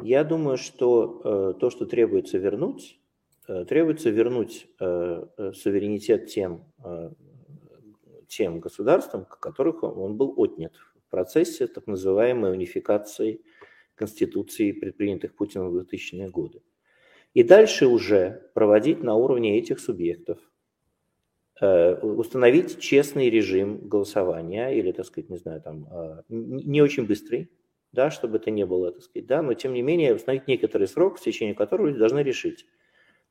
Я 0.01 0.23
думаю, 0.23 0.59
что 0.59 1.23
э, 1.25 1.55
то, 1.59 1.71
что 1.71 1.87
требуется 1.87 2.39
вернуть, 2.39 3.01
требуется 3.47 4.11
вернуть 4.11 4.69
э, 4.81 5.27
э 5.37 5.53
суверенитет 5.53 6.27
тем, 6.27 6.65
э, 6.85 7.11
тем 8.29 8.61
государствам, 8.61 9.25
которых 9.25 9.83
он 9.83 10.17
был 10.17 10.35
отнят 10.37 10.75
в 10.77 11.11
процессе 11.11 11.67
так 11.67 11.87
называемой 11.87 12.53
унификации 12.53 13.41
Конституции, 13.95 14.73
предпринятых 14.73 15.35
Путиным 15.35 15.71
в 15.71 15.79
2000-е 15.79 16.29
годы. 16.29 16.63
И 17.35 17.43
дальше 17.43 17.87
уже 17.87 18.51
проводить 18.55 19.03
на 19.03 19.15
уровне 19.15 19.59
этих 19.59 19.81
субъектов, 19.81 20.39
э, 21.61 21.95
установить 21.95 22.79
честный 22.79 23.31
режим 23.31 23.89
голосования 23.89 24.71
или, 24.71 24.93
так 24.93 25.07
сказать, 25.07 25.31
не 25.31 25.39
знаю, 25.39 25.61
там, 25.63 25.87
э, 25.91 26.23
не 26.29 26.83
очень 26.83 27.07
быстрый, 27.07 27.51
да, 27.93 28.11
чтобы 28.11 28.37
это 28.37 28.51
не 28.51 28.67
было, 28.67 28.93
так 28.93 29.03
сказать, 29.03 29.27
да, 29.27 29.43
но 29.43 29.55
тем 29.55 29.73
не 29.73 29.83
менее 29.83 30.15
установить 30.15 30.47
некоторый 30.47 30.89
срок, 30.89 31.19
в 31.19 31.23
течение 31.23 31.55
которого 31.55 31.87
люди 31.87 31.99
должны 31.99 32.21
решить, 32.21 32.67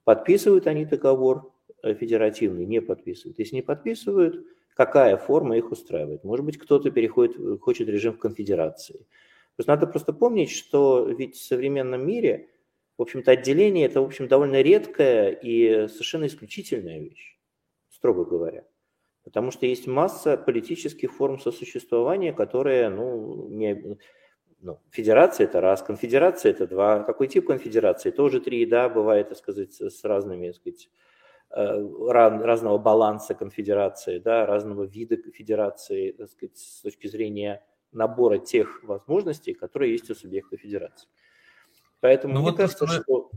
подписывают 0.03 0.67
они 0.67 0.85
договор 0.85 1.53
э, 1.83 1.93
федеративный, 1.93 2.65
не 2.65 2.81
подписывают. 2.81 3.39
Если 3.39 3.55
не 3.55 3.61
подписывают, 3.61 4.45
какая 4.75 5.17
форма 5.17 5.57
их 5.57 5.71
устраивает. 5.71 6.23
Может 6.23 6.45
быть, 6.45 6.57
кто-то 6.57 6.91
переходит, 6.91 7.61
хочет 7.61 7.87
режим 7.87 8.13
в 8.13 8.19
конфедерации. 8.19 8.97
То 8.97 9.59
есть 9.59 9.67
надо 9.67 9.87
просто 9.87 10.13
помнить, 10.13 10.49
что 10.49 11.07
ведь 11.07 11.35
в 11.35 11.45
современном 11.45 12.05
мире, 12.05 12.49
в 12.97 13.01
общем-то, 13.01 13.31
отделение– 13.31 13.85
это, 13.87 14.01
в 14.01 14.05
общем, 14.05 14.27
довольно 14.27 14.61
редкая 14.61 15.31
и 15.31 15.87
совершенно 15.87 16.27
исключительная 16.27 16.99
вещь, 16.99 17.37
строго 17.89 18.25
говоря. 18.25 18.65
Потому 19.23 19.51
что 19.51 19.65
есть 19.65 19.87
масса 19.87 20.37
политических 20.37 21.13
форм 21.13 21.39
сосуществования, 21.39 22.33
которые, 22.33 22.89
ну, 22.89 23.49
не, 23.49 23.97
ну, 24.61 24.79
федерация– 24.91 25.45
это 25.47 25.59
раз, 25.61 25.81
конфедерация– 25.81 26.51
это 26.53 26.67
два. 26.67 27.03
Какой 27.03 27.27
тип 27.27 27.47
конфедерации? 27.47 28.11
Тоже 28.11 28.39
три, 28.39 28.65
да, 28.65 28.89
бывает, 28.89 29.29
так 29.29 29.37
сказать, 29.37 29.73
с 29.73 30.03
разными, 30.03 30.47
так 30.47 30.55
сказать, 30.55 30.89
э, 31.49 31.87
разного 32.07 32.77
баланса 32.77 33.33
конфедерации, 33.33 34.19
да, 34.19 34.45
разного 34.45 34.83
вида 34.83 35.17
федерации, 35.31 36.11
так 36.11 36.29
сказать, 36.29 36.57
с 36.57 36.81
точки 36.81 37.07
зрения 37.07 37.63
набора 37.91 38.37
тех 38.37 38.83
возможностей, 38.83 39.53
которые 39.53 39.93
есть 39.93 40.09
у 40.09 40.15
субъекта 40.15 40.57
федерации. 40.57 41.09
Поэтому 41.99 42.35
ну, 42.35 42.41
вот 42.41 42.57
кажется, 42.57 42.85
то, 42.85 42.87
что... 42.87 43.31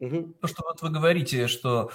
Угу. 0.00 0.34
То, 0.40 0.48
что 0.48 0.62
вот 0.66 0.80
вы 0.80 0.90
говорите, 0.90 1.46
что 1.46 1.90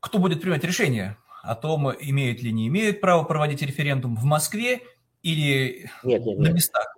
кто 0.00 0.18
будет 0.18 0.40
принимать 0.40 0.64
решение 0.64 1.16
о 1.42 1.54
том, 1.54 1.92
имеют 1.92 2.42
ли 2.42 2.52
не 2.52 2.66
имеют 2.66 3.00
право 3.00 3.24
проводить 3.24 3.62
референдум 3.62 4.16
в 4.16 4.24
Москве 4.24 4.82
или 5.22 5.88
нет, 6.02 6.24
нет, 6.24 6.38
на 6.38 6.46
нет. 6.46 6.54
местах? 6.54 6.95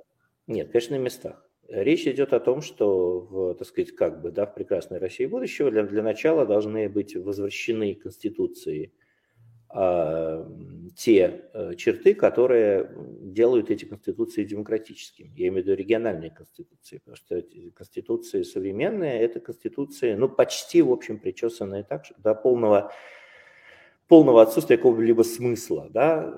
Нет, 0.48 0.72
конечно, 0.72 0.96
на 0.96 1.02
местах. 1.02 1.48
Речь 1.68 2.06
идет 2.06 2.32
о 2.32 2.40
том, 2.40 2.62
что 2.62 3.20
в, 3.20 3.54
так 3.54 3.68
сказать, 3.68 3.94
как 3.94 4.22
бы, 4.22 4.30
да, 4.30 4.46
в 4.46 4.54
прекрасной 4.54 4.98
России 4.98 5.26
будущего 5.26 5.70
для, 5.70 5.82
для 5.82 6.02
начала 6.02 6.46
должны 6.46 6.88
быть 6.88 7.14
возвращены 7.14 7.94
Конституции 7.94 8.94
а, 9.68 10.50
те 10.96 11.44
э, 11.52 11.74
черты, 11.74 12.14
которые 12.14 12.90
делают 13.20 13.70
эти 13.70 13.84
конституции 13.84 14.44
демократическими. 14.44 15.30
Я 15.36 15.48
имею 15.48 15.62
в 15.62 15.66
виду 15.66 15.76
региональные 15.76 16.30
конституции, 16.30 16.96
потому 17.04 17.16
что 17.16 17.42
конституции 17.74 18.44
современные– 18.44 19.20
это 19.20 19.40
конституции, 19.40 20.14
ну, 20.14 20.30
почти, 20.30 20.80
в 20.80 20.90
общем, 20.90 21.18
причесанные 21.18 21.84
так, 21.84 22.04
до 22.16 22.34
полного, 22.34 22.90
полного 24.08 24.40
отсутствия 24.40 24.78
какого-либо 24.78 25.20
смысла, 25.20 25.90
да, 25.90 26.34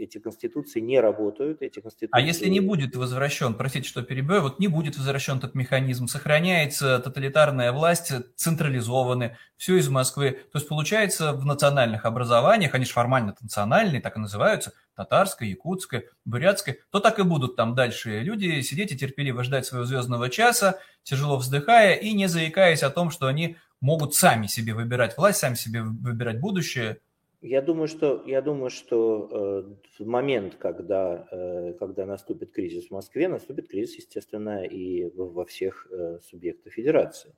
эти 0.00 0.18
конституции 0.18 0.80
не 0.80 1.00
работают. 1.00 1.62
Эти 1.62 1.80
конституции... 1.80 2.10
А 2.12 2.20
если 2.20 2.48
не 2.48 2.60
будет 2.60 2.96
возвращен, 2.96 3.54
простите, 3.54 3.88
что 3.88 4.02
перебиваю, 4.02 4.42
вот 4.42 4.58
не 4.58 4.68
будет 4.68 4.96
возвращен 4.96 5.38
этот 5.38 5.54
механизм, 5.54 6.06
сохраняется 6.06 6.98
тоталитарная 6.98 7.72
власть, 7.72 8.12
централизованы, 8.36 9.36
все 9.56 9.76
из 9.76 9.88
Москвы. 9.88 10.40
То 10.52 10.58
есть 10.58 10.68
получается 10.68 11.32
в 11.32 11.44
национальных 11.44 12.04
образованиях, 12.04 12.74
они 12.74 12.84
же 12.84 12.92
формально 12.92 13.36
национальные, 13.40 14.00
так 14.00 14.16
и 14.16 14.20
называются, 14.20 14.72
татарская, 14.96 15.48
якутская, 15.48 16.04
бурятская, 16.24 16.78
то 16.90 17.00
так 17.00 17.18
и 17.18 17.22
будут 17.22 17.56
там 17.56 17.74
дальше 17.74 18.20
люди 18.20 18.60
сидеть 18.62 18.92
и 18.92 18.96
терпеливо 18.98 19.44
ждать 19.44 19.66
своего 19.66 19.84
звездного 19.84 20.28
часа, 20.28 20.78
тяжело 21.02 21.36
вздыхая 21.36 21.94
и 21.94 22.12
не 22.12 22.26
заикаясь 22.26 22.82
о 22.82 22.90
том, 22.90 23.10
что 23.10 23.26
они 23.26 23.56
могут 23.80 24.14
сами 24.14 24.46
себе 24.46 24.74
выбирать 24.74 25.16
власть, 25.16 25.38
сами 25.38 25.54
себе 25.54 25.82
выбирать 25.82 26.40
будущее, 26.40 26.98
я 27.42 27.62
думаю, 27.62 27.88
что, 27.88 28.22
я 28.26 28.42
думаю, 28.42 28.70
что 28.70 29.78
э, 29.98 30.04
момент, 30.04 30.56
когда, 30.56 31.26
э, 31.30 31.72
когда 31.78 32.04
наступит 32.04 32.52
кризис 32.52 32.88
в 32.88 32.90
Москве, 32.90 33.28
наступит 33.28 33.68
кризис, 33.68 33.96
естественно, 33.96 34.64
и 34.64 35.10
во 35.14 35.46
всех 35.46 35.86
э, 35.90 36.18
субъектах 36.22 36.74
федерации. 36.74 37.34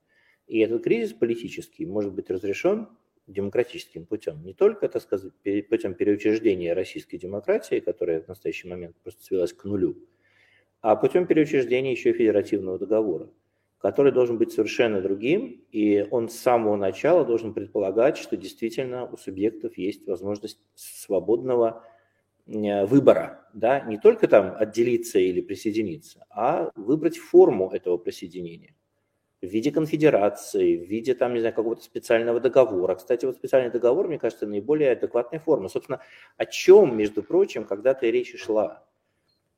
И 0.48 0.58
этот 0.58 0.82
кризис 0.82 1.12
политический 1.12 1.86
может 1.86 2.12
быть 2.14 2.30
разрешен 2.30 2.88
демократическим 3.28 4.04
путем. 4.04 4.42
Не 4.42 4.54
только, 4.54 4.88
так 4.88 5.02
сказать, 5.02 5.32
путем 5.68 5.94
переучреждения 5.94 6.74
российской 6.74 7.18
демократии, 7.18 7.78
которая 7.78 8.22
в 8.22 8.28
настоящий 8.28 8.66
момент 8.66 8.96
просто 9.04 9.22
свелась 9.22 9.52
к 9.52 9.64
нулю, 9.64 9.96
а 10.80 10.96
путем 10.96 11.28
переучреждения 11.28 11.92
еще 11.92 12.10
и 12.10 12.12
федеративного 12.12 12.80
договора 12.80 13.30
который 13.82 14.12
должен 14.12 14.38
быть 14.38 14.52
совершенно 14.52 15.00
другим, 15.02 15.64
и 15.72 16.06
он 16.10 16.28
с 16.28 16.36
самого 16.38 16.76
начала 16.76 17.24
должен 17.24 17.52
предполагать, 17.52 18.16
что 18.16 18.36
действительно 18.36 19.06
у 19.06 19.16
субъектов 19.16 19.76
есть 19.76 20.06
возможность 20.06 20.60
свободного 20.74 21.84
э, 22.46 22.86
выбора, 22.86 23.48
да, 23.52 23.80
не 23.80 23.98
только 23.98 24.28
там 24.28 24.54
отделиться 24.56 25.18
или 25.18 25.40
присоединиться, 25.40 26.24
а 26.30 26.70
выбрать 26.76 27.18
форму 27.18 27.70
этого 27.70 27.96
присоединения. 27.98 28.74
в 29.42 29.46
виде 29.46 29.72
конфедерации, 29.72 30.76
в 30.76 30.88
виде, 30.88 31.14
там, 31.14 31.34
не 31.34 31.40
знаю, 31.40 31.54
какого-то 31.54 31.82
специального 31.82 32.40
договора. 32.40 32.94
Кстати, 32.94 33.26
вот 33.26 33.36
специальный 33.36 33.70
договор, 33.72 34.06
мне 34.08 34.18
кажется, 34.18 34.46
наиболее 34.46 34.92
адекватная 34.92 35.40
форма. 35.40 35.68
Собственно, 35.68 36.00
о 36.36 36.46
чем, 36.46 36.96
между 36.96 37.22
прочим, 37.24 37.64
когда-то 37.64 38.06
речь 38.08 38.36
шла? 38.38 38.86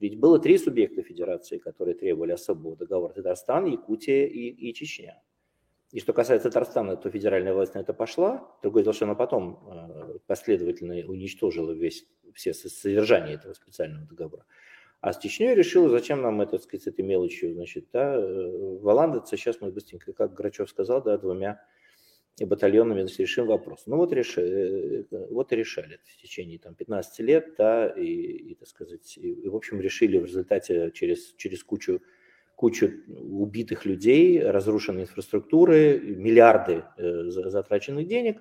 Ведь 0.05 0.21
было 0.21 0.39
три 0.39 0.59
субъекта 0.59 1.03
федерации, 1.03 1.57
которые 1.57 1.95
требовали 1.95 2.33
особого 2.33 2.77
договора. 2.77 3.15
Татарстан, 3.15 3.65
Якутия 3.65 4.27
и, 4.27 4.51
и 4.51 4.75
Чечня. 4.75 5.23
И 5.93 6.01
что 6.01 6.13
касается 6.13 6.51
Татарстана, 6.51 6.97
то 6.97 7.11
федеральная 7.11 7.55
власть 7.55 7.75
на 7.75 7.79
это 7.79 7.95
пошла. 7.95 8.55
Другое 8.61 8.83
дело, 8.83 8.93
что 8.93 9.07
она 9.07 9.15
потом 9.15 9.67
э, 9.67 10.19
последовательно 10.27 10.97
уничтожила 11.09 11.73
весь, 11.73 12.07
все 12.35 12.53
содержание 12.53 13.37
этого 13.37 13.55
специального 13.55 14.07
договора. 14.07 14.45
А 15.01 15.15
с 15.15 15.19
Чечней 15.19 15.55
решила, 15.55 15.89
зачем 15.89 16.21
нам 16.21 16.43
это, 16.43 16.59
сказать, 16.59 16.83
с 16.83 16.87
этой 16.87 17.03
мелочью, 17.03 17.55
значит, 17.55 17.87
да, 17.91 18.15
э, 18.15 18.79
валандаться, 18.83 19.39
сейчас 19.39 19.63
мы 19.63 19.71
быстренько, 19.71 20.13
как 20.13 20.35
Грачев 20.35 20.69
сказал, 20.69 21.03
да, 21.03 21.17
двумя 21.17 21.63
батальонами 22.41 23.01
значит, 23.01 23.21
решим 23.21 23.47
вопрос. 23.47 23.85
Ну 23.87 23.97
вот, 23.97 24.13
реши, 24.13 25.07
э, 25.11 25.27
вот 25.31 25.53
и 25.53 25.57
решали 25.57 25.99
в 26.05 26.23
течение 26.23 26.59
там, 26.59 26.75
15 26.75 27.21
лет, 27.21 27.55
да, 27.57 27.89
и, 27.89 28.05
и 28.05 28.55
так 28.55 28.69
сказать, 28.69 29.17
и, 29.17 29.33
и, 29.33 29.49
в 29.49 29.55
общем, 29.55 29.81
решили 29.81 30.19
в 30.19 30.25
результате 30.25 30.91
через, 30.93 31.35
через 31.35 31.63
кучу, 31.63 32.03
кучу 32.57 32.91
убитых 33.09 33.85
людей, 33.85 34.43
разрушенной 34.43 35.03
инфраструктуры, 35.03 36.01
миллиарды 36.01 36.85
э, 36.97 37.29
затраченных 37.29 38.09
денег 38.09 38.41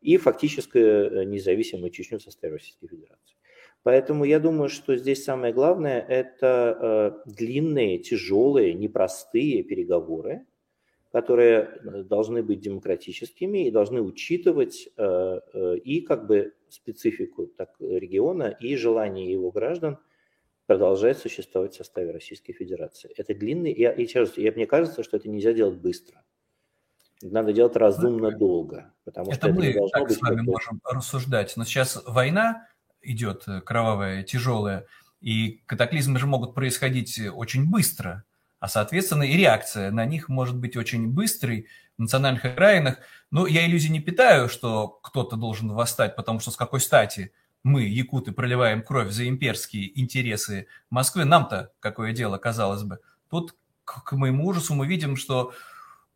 и 0.00 0.16
фактически 0.16 1.24
независимую 1.24 1.90
Чечню 1.90 2.18
в 2.18 2.22
составе 2.22 2.54
Российской 2.54 2.88
Федерации. 2.88 3.36
Поэтому 3.84 4.24
я 4.24 4.40
думаю, 4.40 4.70
что 4.70 4.96
здесь 4.96 5.24
самое 5.24 5.52
главное– 5.52 6.00
это 6.08 7.22
э, 7.26 7.30
длинные, 7.30 7.98
тяжелые, 7.98 8.72
непростые 8.72 9.62
переговоры, 9.62 10.46
которые 11.14 11.60
э, 11.60 12.02
должны 12.02 12.42
быть 12.42 12.60
демократическими 12.60 13.68
и 13.68 13.70
должны 13.70 14.02
учитывать 14.02 14.88
э, 14.96 15.76
и 15.84 16.00
как 16.00 16.26
бы 16.26 16.54
специфику 16.68 17.46
так, 17.46 17.70
региона, 17.78 18.48
и 18.48 18.74
желание 18.74 19.30
его 19.30 19.52
граждан 19.52 19.98
продолжать 20.66 21.18
существовать 21.18 21.74
в 21.74 21.76
составе 21.76 22.10
Российской 22.10 22.52
Федерации. 22.52 23.12
Это 23.16 23.32
длинный, 23.32 23.70
и, 23.70 23.84
и 23.84 24.06
и 24.06 24.50
мне 24.50 24.66
кажется, 24.66 25.04
что 25.04 25.16
это 25.16 25.28
нельзя 25.28 25.52
делать 25.52 25.76
быстро. 25.78 26.24
Надо 27.22 27.52
делать 27.52 27.76
разумно 27.76 28.36
долго. 28.36 28.92
Потому 29.04 29.30
это 29.30 29.46
что 29.46 29.52
мы 29.52 29.66
это 29.66 29.86
так 29.92 30.10
с 30.10 30.20
вами 30.20 30.40
можем 30.40 30.80
рассуждать. 30.82 31.56
Но 31.56 31.64
сейчас 31.64 32.02
война, 32.08 32.66
идет 33.02 33.44
э, 33.46 33.60
кровавая, 33.60 34.24
тяжелая, 34.24 34.88
и 35.20 35.62
катаклизмы 35.66 36.18
же 36.18 36.26
могут 36.26 36.56
происходить 36.56 37.20
очень 37.32 37.70
быстро, 37.70 38.24
а, 38.64 38.68
соответственно, 38.68 39.24
и 39.24 39.36
реакция 39.36 39.90
на 39.90 40.06
них 40.06 40.30
может 40.30 40.56
быть 40.56 40.74
очень 40.74 41.08
быстрой 41.08 41.68
в 41.98 42.00
национальных 42.00 42.46
окраинах. 42.46 42.96
Но 43.30 43.46
я 43.46 43.66
иллюзий 43.66 43.90
не 43.90 44.00
питаю, 44.00 44.48
что 44.48 44.88
кто-то 44.88 45.36
должен 45.36 45.72
восстать, 45.72 46.16
потому 46.16 46.40
что 46.40 46.50
с 46.50 46.56
какой 46.56 46.80
стати 46.80 47.34
мы, 47.62 47.82
якуты, 47.82 48.32
проливаем 48.32 48.82
кровь 48.82 49.10
за 49.10 49.28
имперские 49.28 50.00
интересы 50.00 50.66
Москвы. 50.88 51.26
Нам-то 51.26 51.72
какое 51.78 52.14
дело, 52.14 52.38
казалось 52.38 52.84
бы. 52.84 53.00
Тут, 53.28 53.54
к 53.84 54.12
моему 54.12 54.46
ужасу, 54.46 54.72
мы 54.72 54.86
видим, 54.86 55.16
что 55.16 55.52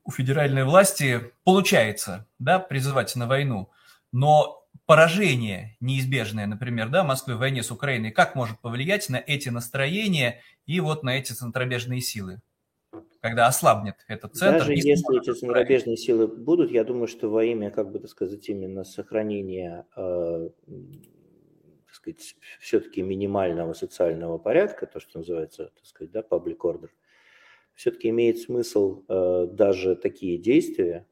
у 0.03 0.11
федеральной 0.11 0.65
власти 0.65 1.31
получается 1.45 2.27
да, 2.39 2.59
призывать 2.59 3.15
на 3.15 3.27
войну, 3.27 3.69
но 4.11 4.58
поражение 4.89 5.77
неизбежное, 5.81 6.47
например, 6.47 6.89
да, 6.89 7.05
Москвы 7.05 7.37
в 7.37 7.41
войне 7.41 7.63
с 7.63 7.71
Украиной, 7.71 8.11
как 8.11 8.35
может 8.35 8.59
повлиять 8.59 9.11
на 9.11 9.17
эти 9.17 9.51
настроения 9.51 10.41
и 10.65 10.81
вот 10.81 11.03
на 11.03 11.19
эти 11.19 11.33
центробежные 11.33 12.01
силы? 12.01 12.41
когда 13.21 13.49
ослабнет 13.49 13.97
этот 14.07 14.37
центр. 14.37 14.61
Даже 14.61 14.75
если 14.75 15.21
эти 15.21 15.37
центробежные 15.37 15.97
силы 15.97 16.29
будут, 16.29 16.71
я 16.71 16.85
думаю, 16.85 17.09
что 17.09 17.29
во 17.29 17.45
имя, 17.45 17.71
как 17.71 17.91
бы 17.91 17.99
так 17.99 18.09
сказать, 18.09 18.49
именно 18.49 18.85
сохранения, 18.85 19.87
э, 19.97 20.51
так 21.87 21.95
сказать, 21.95 22.37
все-таки 22.61 23.03
минимального 23.03 23.73
социального 23.73 24.39
порядка, 24.39 24.87
то, 24.87 25.01
что 25.01 25.19
называется, 25.19 25.73
так 25.75 25.85
сказать, 25.85 26.13
да, 26.13 26.21
public 26.21 26.59
order, 26.63 26.91
все-таки 27.75 28.09
имеет 28.09 28.39
смысл 28.39 29.03
э, 29.09 29.49
даже 29.51 29.97
такие 29.97 30.39
действия 30.39 31.05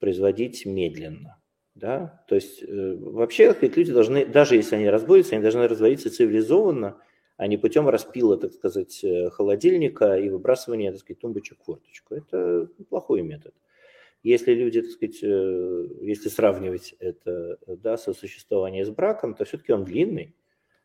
производить 0.00 0.66
медленно. 0.66 1.40
Да? 1.74 2.22
То 2.28 2.36
есть 2.36 2.62
э, 2.62 2.96
вообще 3.00 3.56
люди 3.60 3.92
должны, 3.92 4.24
даже 4.24 4.54
если 4.54 4.76
они 4.76 4.88
разводятся, 4.88 5.34
они 5.34 5.42
должны 5.42 5.66
разводиться 5.66 6.10
цивилизованно, 6.10 6.96
а 7.36 7.46
не 7.48 7.56
путем 7.56 7.88
распила, 7.88 8.36
так 8.36 8.52
сказать, 8.52 9.02
э, 9.02 9.30
холодильника 9.30 10.16
и 10.16 10.28
выбрасывания, 10.28 10.92
так 10.92 11.00
сказать, 11.00 11.20
тумбочек 11.20 11.58
в 11.60 11.64
форточку. 11.64 12.14
Это 12.14 12.68
плохой 12.88 13.22
метод. 13.22 13.54
Если 14.22 14.54
люди, 14.54 14.82
так 14.82 14.90
сказать, 14.92 15.18
э, 15.22 15.88
если 16.02 16.28
сравнивать 16.28 16.94
это 17.00 17.58
да, 17.66 17.96
со 17.96 18.14
существованием 18.14 18.86
с 18.86 18.90
браком, 18.90 19.34
то 19.34 19.44
все-таки 19.44 19.72
он 19.72 19.84
длинный 19.84 20.34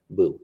был. 0.09 0.41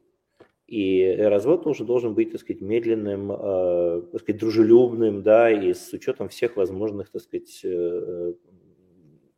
И 0.68 1.16
развод 1.20 1.64
тоже 1.64 1.84
должен 1.86 2.14
быть, 2.14 2.32
так 2.32 2.42
сказать, 2.42 2.62
медленным, 2.62 3.32
э, 3.32 4.02
так 4.12 4.22
сказать, 4.22 4.40
дружелюбным, 4.40 5.24
да, 5.24 5.52
и 5.52 5.74
с 5.74 5.92
учетом 5.92 6.30
всех 6.30 6.56
возможных, 6.56 7.10
так 7.10 7.24
сказать, 7.24 7.66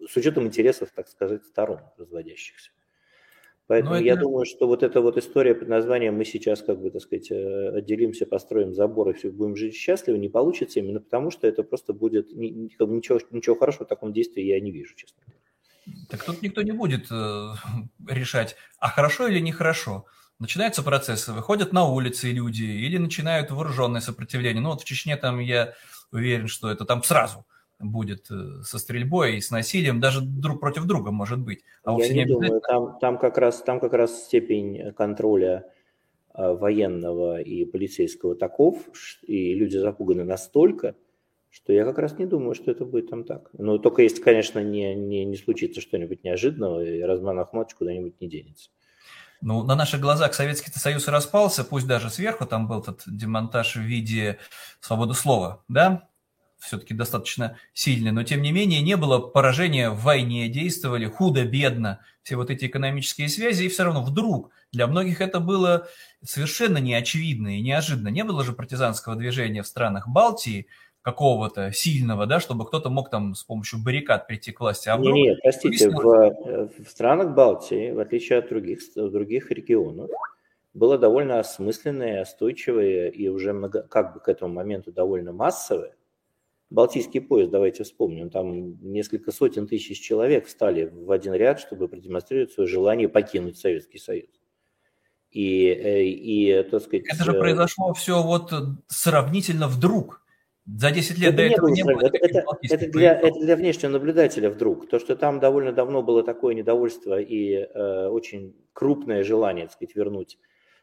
с 0.07 0.15
учетом 0.15 0.45
интересов, 0.45 0.89
так 0.95 1.07
сказать, 1.07 1.45
сторон 1.45 1.81
разводящихся. 1.97 2.71
Поэтому 3.67 3.95
это... 3.95 4.03
я 4.05 4.15
думаю, 4.15 4.45
что 4.45 4.65
вот 4.65 4.81
эта 4.81 5.01
вот 5.01 5.17
история 5.17 5.53
под 5.53 5.67
названием 5.67 6.15
«мы 6.15 6.23
сейчас, 6.23 6.61
как 6.61 6.79
бы, 6.79 6.89
так 6.89 7.01
сказать, 7.01 7.29
э, 7.31 7.69
отделимся, 7.77 8.25
построим 8.25 8.73
забор 8.73 9.09
и 9.09 9.13
все, 9.13 9.29
будем 9.29 9.57
жить 9.57 9.75
счастливо» 9.75 10.15
не 10.15 10.29
получится 10.29 10.79
именно 10.79 11.01
потому, 11.01 11.31
что 11.31 11.47
это 11.47 11.63
просто 11.63 11.91
будет... 11.91 12.31
Ничего, 12.31 13.19
ничего 13.31 13.55
хорошего 13.57 13.83
в 13.83 13.89
таком 13.89 14.13
действии 14.13 14.43
я 14.43 14.59
не 14.61 14.71
вижу, 14.71 14.95
честно 14.95 15.21
Так 16.09 16.23
тут 16.23 16.41
никто 16.41 16.61
не 16.61 16.71
будет 16.71 17.07
э, 17.11 17.53
решать, 18.07 18.55
а 18.79 18.89
хорошо 18.89 19.27
или 19.27 19.39
нехорошо. 19.39 20.05
Начинаются 20.39 20.81
процессы, 20.81 21.33
выходят 21.33 21.73
на 21.73 21.89
улицы 21.89 22.31
люди 22.31 22.63
или 22.63 22.97
начинают 22.97 23.51
вооруженное 23.51 23.99
сопротивление. 24.01 24.61
Ну 24.61 24.69
вот 24.69 24.81
в 24.81 24.85
Чечне 24.85 25.17
там 25.17 25.39
я 25.39 25.73
уверен, 26.13 26.47
что 26.47 26.71
это 26.71 26.85
там 26.85 27.03
сразу– 27.03 27.45
будет 27.79 28.29
э, 28.31 28.61
со 28.63 28.79
стрельбой 28.79 29.37
и 29.37 29.41
с 29.41 29.51
насилием, 29.51 29.99
даже 29.99 30.21
друг 30.21 30.59
против 30.59 30.85
друга 30.85 31.11
может 31.11 31.39
быть. 31.39 31.63
А 31.83 31.95
Я 31.99 32.09
не, 32.09 32.13
не 32.15 32.25
думаю, 32.25 32.61
там, 32.61 32.97
там, 32.99 33.17
как 33.17 33.37
раз, 33.37 33.61
там 33.61 33.79
как 33.79 33.93
раз 33.93 34.25
степень 34.25 34.93
контроля 34.93 35.65
э, 36.33 36.53
военного 36.53 37.41
и 37.41 37.65
полицейского 37.65 38.35
таков, 38.35 38.77
и 39.23 39.53
люди 39.53 39.77
запуганы 39.77 40.23
настолько, 40.23 40.95
что 41.49 41.73
я 41.73 41.85
как 41.85 41.97
раз 41.97 42.17
не 42.17 42.25
думаю, 42.25 42.55
что 42.55 42.71
это 42.71 42.85
будет 42.85 43.09
там 43.09 43.23
так. 43.23 43.49
Но 43.53 43.77
только 43.77 44.01
если, 44.01 44.21
конечно, 44.21 44.59
не, 44.59 44.95
не, 44.95 45.25
не 45.25 45.37
случится 45.37 45.81
что-нибудь 45.81 46.23
неожиданного, 46.23 46.83
и 46.83 47.01
Разман 47.01 47.39
Ахматович 47.39 47.75
куда-нибудь 47.75 48.19
не 48.19 48.27
денется. 48.27 48.69
Ну, 49.41 49.63
на 49.63 49.75
наших 49.75 50.01
глазах 50.01 50.33
Советский 50.33 50.71
Союз 50.71 51.07
распался, 51.07 51.63
пусть 51.63 51.87
даже 51.87 52.09
сверху 52.09 52.45
там 52.47 52.67
был 52.67 52.81
этот 52.81 53.03
демонтаж 53.05 53.75
в 53.75 53.81
виде 53.81 54.39
свободы 54.79 55.13
слова, 55.13 55.63
да, 55.67 56.09
все-таки 56.59 56.93
достаточно 56.93 57.57
сильный, 57.73 58.11
но 58.11 58.23
тем 58.23 58.41
не 58.41 58.51
менее 58.51 58.81
не 58.81 58.97
было 58.97 59.19
поражения 59.19 59.89
в 59.89 60.01
войне, 60.01 60.49
действовали 60.49 61.05
худо-бедно 61.05 61.99
все 62.23 62.35
вот 62.35 62.49
эти 62.49 62.65
экономические 62.65 63.29
связи, 63.29 63.63
и 63.63 63.69
все 63.69 63.83
равно 63.83 64.03
вдруг 64.03 64.51
для 64.71 64.87
многих 64.87 65.21
это 65.21 65.39
было 65.39 65.87
совершенно 66.23 66.77
неочевидно 66.77 67.57
и 67.57 67.61
неожиданно. 67.61 68.09
Не 68.09 68.23
было 68.23 68.43
же 68.43 68.53
партизанского 68.53 69.15
движения 69.15 69.63
в 69.63 69.67
странах 69.67 70.07
Балтии, 70.07 70.67
какого-то 71.07 71.71
сильного, 71.71 72.25
да, 72.25 72.41
чтобы 72.41 72.65
кто-то 72.65 72.89
мог 72.89 73.09
там 73.09 73.33
с 73.33 73.41
помощью 73.41 73.79
баррикад 73.81 74.27
прийти 74.27 74.51
к 74.51 74.59
власти. 74.59 74.89
А 74.89 74.97
вдруг... 74.97 75.15
Нет, 75.15 75.25
нет, 75.25 75.39
простите, 75.41 75.89
в, 75.89 76.05
э, 76.11 76.67
в 76.83 76.89
странах 76.89 77.33
Балтии, 77.33 77.91
в 77.91 77.99
отличие 77.99 78.39
от 78.39 78.49
других, 78.49 78.81
других 78.93 79.49
регионов, 79.49 80.09
было 80.73 80.97
довольно 80.97 81.39
осмысленное, 81.39 82.23
остойчивое 82.23 83.07
и 83.07 83.29
уже 83.29 83.53
много, 83.53 83.83
как 83.83 84.15
бы 84.15 84.19
к 84.19 84.27
этому 84.27 84.53
моменту 84.53 84.91
довольно 84.91 85.31
массовое 85.31 85.93
Балтийский 86.69 87.21
поезд, 87.21 87.51
давайте 87.51 87.83
вспомним, 87.83 88.29
там 88.29 88.77
несколько 88.91 89.31
сотен 89.31 89.67
тысяч 89.67 90.01
человек 90.01 90.47
встали 90.47 90.91
в 90.91 91.11
один 91.11 91.33
ряд, 91.33 91.61
чтобы 91.61 91.87
продемонстрировать 91.87 92.51
свое 92.51 92.67
желание 92.67 93.07
покинуть 93.07 93.57
Советский 93.57 93.99
Союз. 93.99 94.29
И, 95.31 95.67
э, 95.67 96.03
и 96.03 96.63
так 96.63 96.81
сказать... 96.81 97.05
Это 97.13 97.23
же 97.23 97.31
э, 97.31 97.39
произошло 97.39 97.93
все 97.93 98.21
вот 98.21 98.51
сравнительно 98.87 99.67
вдруг. 99.67 100.21
За 100.65 100.91
10 100.91 101.17
лет 101.19 101.33
это 101.33 101.37
до 101.37 101.47
не 101.47 101.53
этого 101.53 101.67
не 101.69 101.83
было. 101.83 102.01
Это, 102.01 102.17
это, 102.17 102.43
это, 102.61 102.91
для, 102.91 103.13
это 103.13 103.39
для 103.39 103.55
внешнего 103.55 103.91
наблюдателя 103.91 104.49
вдруг. 104.49 104.89
То, 104.89 104.99
что 104.99 105.15
там 105.15 105.39
довольно 105.39 105.71
давно 105.71 106.03
было 106.03 106.23
такое 106.23 106.53
недовольство 106.53 107.19
и 107.19 107.53
э, 107.53 108.07
очень 108.07 108.53
крупное 108.73 109.23
желание, 109.23 109.65
так 109.65 109.75
сказать, 109.75 109.95
вернуть 109.95 110.37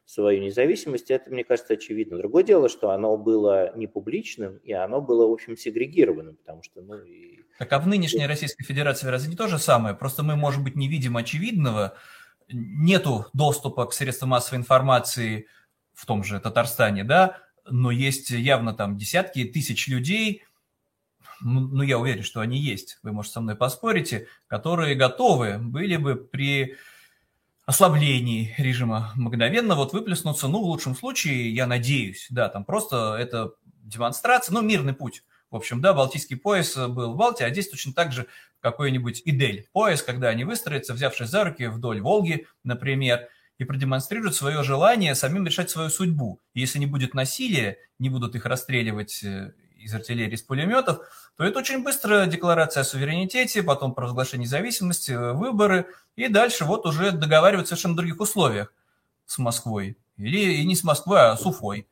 свою 0.05 0.43
независимость, 0.43 1.11
это, 1.11 1.31
мне 1.31 1.45
кажется, 1.45 1.75
очевидно. 1.75 2.19
Другое 2.19 2.43
дело, 2.43 2.69
что 2.69 2.91
оно 2.91 3.17
было 3.17 3.75
не 3.77 3.87
публичным, 3.87 4.59
и 4.59 4.73
оно 4.73 5.01
было, 5.01 5.27
в 5.27 5.33
общем, 5.33 5.57
сегрегированным, 5.57 6.37
потому 6.37 6.63
что, 6.63 6.83
ну, 6.83 6.97
и... 7.03 7.41
Так 7.59 7.73
а 7.73 7.79
в 7.79 7.87
нынешней 7.87 8.27
Российской 8.27 8.65
Федерации 8.65 9.09
разве 9.09 9.31
не 9.31 9.37
то 9.37 9.49
же 9.49 9.59
самое? 9.59 9.95
Просто 9.95 10.23
мы, 10.23 10.37
может 10.37 10.63
быть, 10.63 10.77
не 10.77 10.89
видим 10.89 11.17
очевидного, 11.17 11.97
нету 12.49 13.27
доступа 13.33 13.87
к 13.87 13.93
средствам 13.93 14.31
массовой 14.31 14.59
информации 14.59 15.47
в 15.95 16.05
том 16.07 16.23
же 16.25 16.41
Татарстане, 16.41 17.05
да, 17.05 17.39
но 17.69 17.91
есть 17.91 18.31
явно 18.31 18.75
там 18.75 18.97
десятки 18.99 19.45
тысяч 19.45 19.89
людей, 19.89 20.43
ну, 21.41 21.61
ну, 21.61 21.83
я 21.83 21.99
уверен, 21.99 22.23
что 22.23 22.41
они 22.41 22.59
есть, 22.59 22.99
вы, 23.03 23.13
может, 23.13 23.33
со 23.33 23.41
мной 23.41 23.57
поспорите, 23.57 24.29
которые 24.47 24.95
готовы 24.95 25.59
были 25.59 25.97
бы 25.97 26.17
при 26.17 26.77
ослаблении 27.67 28.55
режима 28.59 29.13
мгновенно 29.15 29.75
вот 29.75 29.93
выплеснуться, 29.93 30.49
ну, 30.49 30.61
в 30.61 30.67
лучшем 30.67 30.95
случае, 30.95 31.55
я 31.55 31.67
надеюсь, 31.67 32.27
да, 32.31 32.49
там 32.49 32.65
просто 32.65 33.17
это 33.19 33.53
демонстрация, 33.83 34.53
ну, 34.53 34.63
мирный 34.63 34.95
путь. 34.95 35.25
В 35.51 35.57
общем, 35.57 35.81
да, 35.81 35.95
Балтийский 35.95 36.37
пояс 36.37 36.77
был 36.77 37.15
в 37.15 37.17
Балтии, 37.17 37.45
а 37.45 37.51
здесь 37.51 37.69
точно 37.69 37.93
так 37.93 38.13
же 38.13 38.27
какой-нибудь 38.61 39.23
Идель 39.25 39.69
пояс, 39.73 40.03
когда 40.03 40.29
они 40.29 40.45
выстроятся, 40.45 40.95
взявшись 40.95 41.29
за 41.29 41.45
руки 41.45 41.67
вдоль 41.67 42.01
Волги, 42.01 42.47
например, 42.65 43.29
и 43.59 43.65
продемонстрируют 43.65 44.35
свое 44.35 44.63
желание 44.63 45.15
самим 45.15 45.47
решать 45.47 45.71
свою 45.71 45.91
судьбу. 45.91 46.41
Если 46.55 46.79
не 46.79 46.87
будет 46.87 47.15
насилия, 47.15 47.79
не 47.99 48.11
будут 48.11 48.35
их 48.35 48.47
расстреливать 48.47 49.23
э, 49.23 49.53
из 49.85 49.95
артиллерии, 49.95 50.35
из 50.35 50.43
пулеметов, 50.43 51.01
то 51.37 51.45
это 51.45 51.59
очень 51.59 51.83
быстро 51.83 52.27
декларация 52.27 52.81
о 52.81 52.85
суверенитете, 52.85 53.63
потом 53.63 53.95
провозглашение 53.95 54.45
независимости, 54.45 55.13
э, 55.13 55.33
выборы, 55.33 55.87
и 56.17 56.29
дальше 56.29 56.65
вот 56.65 56.87
уже 56.87 57.13
договариваться 57.13 57.75
в 57.75 57.79
совершенно 57.79 57.97
других 57.97 58.21
условиях 58.21 58.73
с 59.27 59.39
Москвой. 59.39 59.97
Или 60.17 60.55
и 60.55 60.65
не 60.67 60.75
с 60.75 60.85
Москвой, 60.85 61.21
а 61.21 61.37
с 61.37 61.45
Уфой 61.45 61.87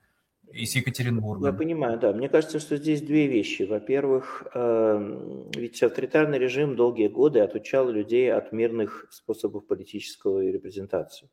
и 0.52 0.66
с 0.66 0.76
Екатеринбургом. 0.76 1.46
Я 1.46 1.52
понимаю, 1.52 1.98
да. 1.98 2.12
Мне 2.12 2.28
кажется, 2.28 2.60
что 2.60 2.76
здесь 2.76 3.00
две 3.00 3.26
вещи. 3.26 3.62
Во-первых, 3.62 4.46
эм, 4.54 5.50
ведь 5.52 5.82
авторитарный 5.82 6.38
режим 6.38 6.76
долгие 6.76 7.08
годы 7.08 7.40
отучал 7.40 7.88
людей 7.88 8.32
от 8.32 8.52
мирных 8.52 9.06
способов 9.10 9.66
политического 9.66 10.40
репрезентации. 10.40 11.30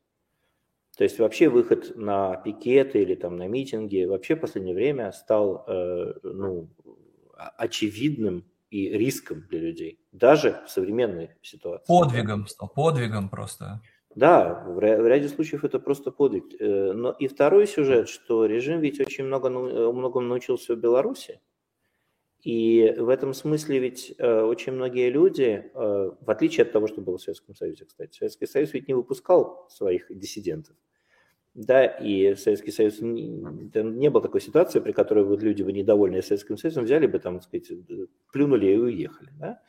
То 1.00 1.06
есть 1.06 1.18
вообще 1.18 1.48
выход 1.48 1.94
на 1.96 2.36
пикеты 2.36 3.02
или 3.02 3.16
там 3.16 3.38
на 3.38 3.48
митинги 3.48 4.04
вообще 4.04 4.36
в 4.36 4.42
последнее 4.42 4.76
время 4.76 5.14
стал 5.14 5.64
э, 5.66 6.14
ну, 6.24 6.70
очевидным 7.38 8.44
и 8.70 8.90
риском 8.90 9.46
для 9.50 9.60
людей, 9.60 10.02
даже 10.12 10.62
в 10.68 10.70
современной 10.70 11.38
ситуации. 11.42 11.86
Подвигом 11.88 12.48
стал, 12.48 12.68
подвигом 12.68 13.30
просто. 13.30 13.82
Да, 14.14 14.66
в 14.68 14.78
ряде 14.82 15.30
случаев 15.30 15.64
это 15.64 15.80
просто 15.80 16.12
подвиг. 16.12 16.54
Э, 16.60 16.92
но 16.92 17.12
и 17.14 17.30
второй 17.30 17.66
сюжет, 17.66 18.10
что 18.10 18.46
режим 18.46 18.82
ведь 18.82 19.00
очень 19.00 19.24
много, 19.24 19.48
э, 19.48 19.92
многому 19.94 20.28
научился 20.28 20.76
в 20.76 20.80
Беларуси. 20.80 21.40
И 22.44 22.94
в 22.98 23.08
этом 23.08 23.34
смысле 23.34 23.80
ведь 23.80 24.16
э, 24.18 24.42
очень 24.42 24.74
многие 24.74 25.10
люди, 25.10 25.72
в 25.74 26.30
отличие 26.30 26.66
от 26.66 26.74
того, 26.74 26.88
что 26.88 27.00
было 27.00 27.18
в 27.18 27.22
Советском 27.22 27.56
Союзе, 27.56 27.86
кстати, 27.86 28.18
Советский 28.18 28.48
Союз 28.48 28.74
ведь 28.74 28.90
не 28.90 28.94
выпускал 28.94 29.66
своих 29.70 30.08
диссидентов. 30.10 30.76
Да, 31.60 31.86
и 31.86 32.36
Советский 32.36 32.72
Союз, 32.72 33.00
не 33.02 34.10
было 34.10 34.24
такой 34.24 34.39
ситуации, 34.39 34.80
при 34.80 34.93
которой 34.93 35.26
вот 35.26 35.43
люди 35.43 35.62
бы 35.62 35.74
недовольные 35.74 36.22
Советским 36.22 36.58
Союзом 36.58 36.86
взяли 36.86 37.06
бы 37.06 37.19
там, 37.19 37.39
так 37.39 37.43
сказать, 37.43 37.69
плюнули 38.32 38.67
и 38.67 38.78
уехали. 38.78 39.30
Да? 39.38 39.60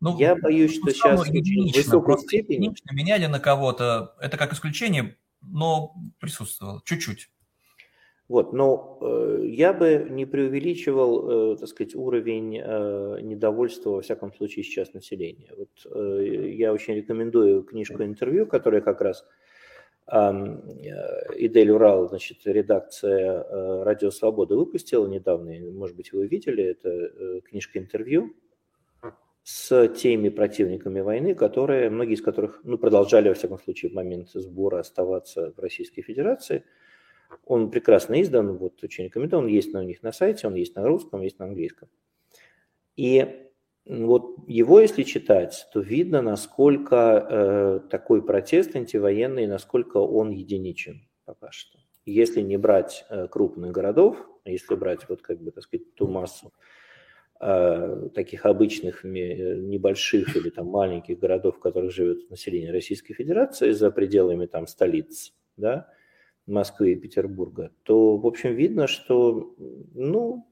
Ну, 0.00 0.18
Я 0.18 0.36
боюсь, 0.36 0.76
что 0.76 0.86
ну, 0.86 0.90
сейчас 0.90 1.28
единично, 1.28 1.82
высокой 1.82 2.18
степени... 2.20 2.54
Единично 2.54 2.94
меняли 2.94 3.26
на 3.26 3.40
кого-то, 3.40 4.14
это 4.22 4.38
как 4.38 4.54
исключение, 4.54 5.18
но 5.42 5.94
присутствовало 6.18 6.80
чуть-чуть. 6.86 7.28
Вот, 8.28 8.54
но 8.54 8.98
э, 9.02 9.42
я 9.48 9.74
бы 9.74 10.06
не 10.08 10.24
преувеличивал, 10.24 11.52
э, 11.52 11.56
так 11.58 11.68
сказать, 11.68 11.94
уровень 11.94 12.58
э, 12.58 13.18
недовольства, 13.20 13.90
во 13.90 14.00
всяком 14.00 14.32
случае, 14.32 14.64
сейчас 14.64 14.94
населения. 14.94 15.52
Вот, 15.54 15.68
э, 15.94 16.52
я 16.54 16.72
очень 16.72 16.94
рекомендую 16.94 17.64
книжку 17.64 18.02
интервью, 18.02 18.46
которая 18.46 18.80
как 18.80 19.02
раз 19.02 19.26
Идель 20.10 21.70
Урал, 21.70 22.08
значит, 22.08 22.38
редакция 22.44 23.42
э, 23.42 23.82
Радио 23.82 24.10
Свобода 24.10 24.56
выпустила 24.56 25.06
недавно, 25.06 25.52
может 25.70 25.96
быть, 25.96 26.12
вы 26.12 26.26
видели, 26.26 26.64
это 26.64 26.88
э, 26.88 27.40
книжка 27.42 27.78
интервью 27.78 28.34
с 29.42 29.88
теми 29.88 30.30
противниками 30.30 31.00
войны, 31.00 31.34
которые, 31.34 31.90
многие 31.90 32.14
из 32.14 32.22
которых 32.22 32.60
ну, 32.64 32.78
продолжали, 32.78 33.28
во 33.28 33.34
всяком 33.34 33.58
случае, 33.58 33.90
в 33.90 33.94
момент 33.94 34.30
сбора 34.30 34.80
оставаться 34.80 35.52
в 35.54 35.58
Российской 35.58 36.02
Федерации. 36.02 36.64
Он 37.44 37.70
прекрасно 37.70 38.20
издан, 38.22 38.56
вот 38.56 38.82
очень 38.82 39.04
рекомендую, 39.04 39.42
он 39.42 39.48
есть 39.48 39.74
на 39.74 39.80
у 39.80 39.82
них 39.82 40.02
на 40.02 40.12
сайте, 40.12 40.46
он 40.46 40.54
есть 40.54 40.74
на 40.74 40.86
русском, 40.86 41.20
есть 41.20 41.38
на 41.38 41.44
английском. 41.44 41.88
И 42.96 43.47
вот 43.88 44.36
его, 44.46 44.80
если 44.80 45.02
читать, 45.02 45.66
то 45.72 45.80
видно, 45.80 46.22
насколько 46.22 47.26
э, 47.28 47.80
такой 47.90 48.24
протест 48.24 48.76
антивоенный, 48.76 49.46
насколько 49.46 49.96
он 49.96 50.30
единичен 50.30 51.08
пока 51.24 51.50
что. 51.50 51.78
Если 52.04 52.40
не 52.40 52.56
брать 52.56 53.04
э, 53.10 53.28
крупных 53.28 53.72
городов, 53.72 54.16
если 54.44 54.74
брать 54.74 55.08
вот 55.08 55.22
как 55.22 55.42
бы, 55.42 55.50
так 55.50 55.64
сказать, 55.64 55.94
ту 55.94 56.06
массу 56.06 56.52
Э, 57.40 58.08
таких 58.16 58.46
обычных 58.46 59.04
небольших 59.04 60.34
или 60.34 60.50
там 60.50 60.66
маленьких 60.66 61.20
городов, 61.20 61.56
в 61.56 61.60
которых 61.60 61.92
живет 61.92 62.28
население 62.30 62.72
Российской 62.72 63.14
Федерации 63.14 63.70
за 63.70 63.92
пределами 63.92 64.46
там 64.46 64.66
столиц, 64.66 65.32
да, 65.56 65.86
Москвы 66.46 66.92
и 66.92 66.96
Петербурга, 66.96 67.70
то, 67.84 68.16
в 68.16 68.26
общем, 68.26 68.56
видно, 68.56 68.88
что, 68.88 69.54
ну, 69.94 70.48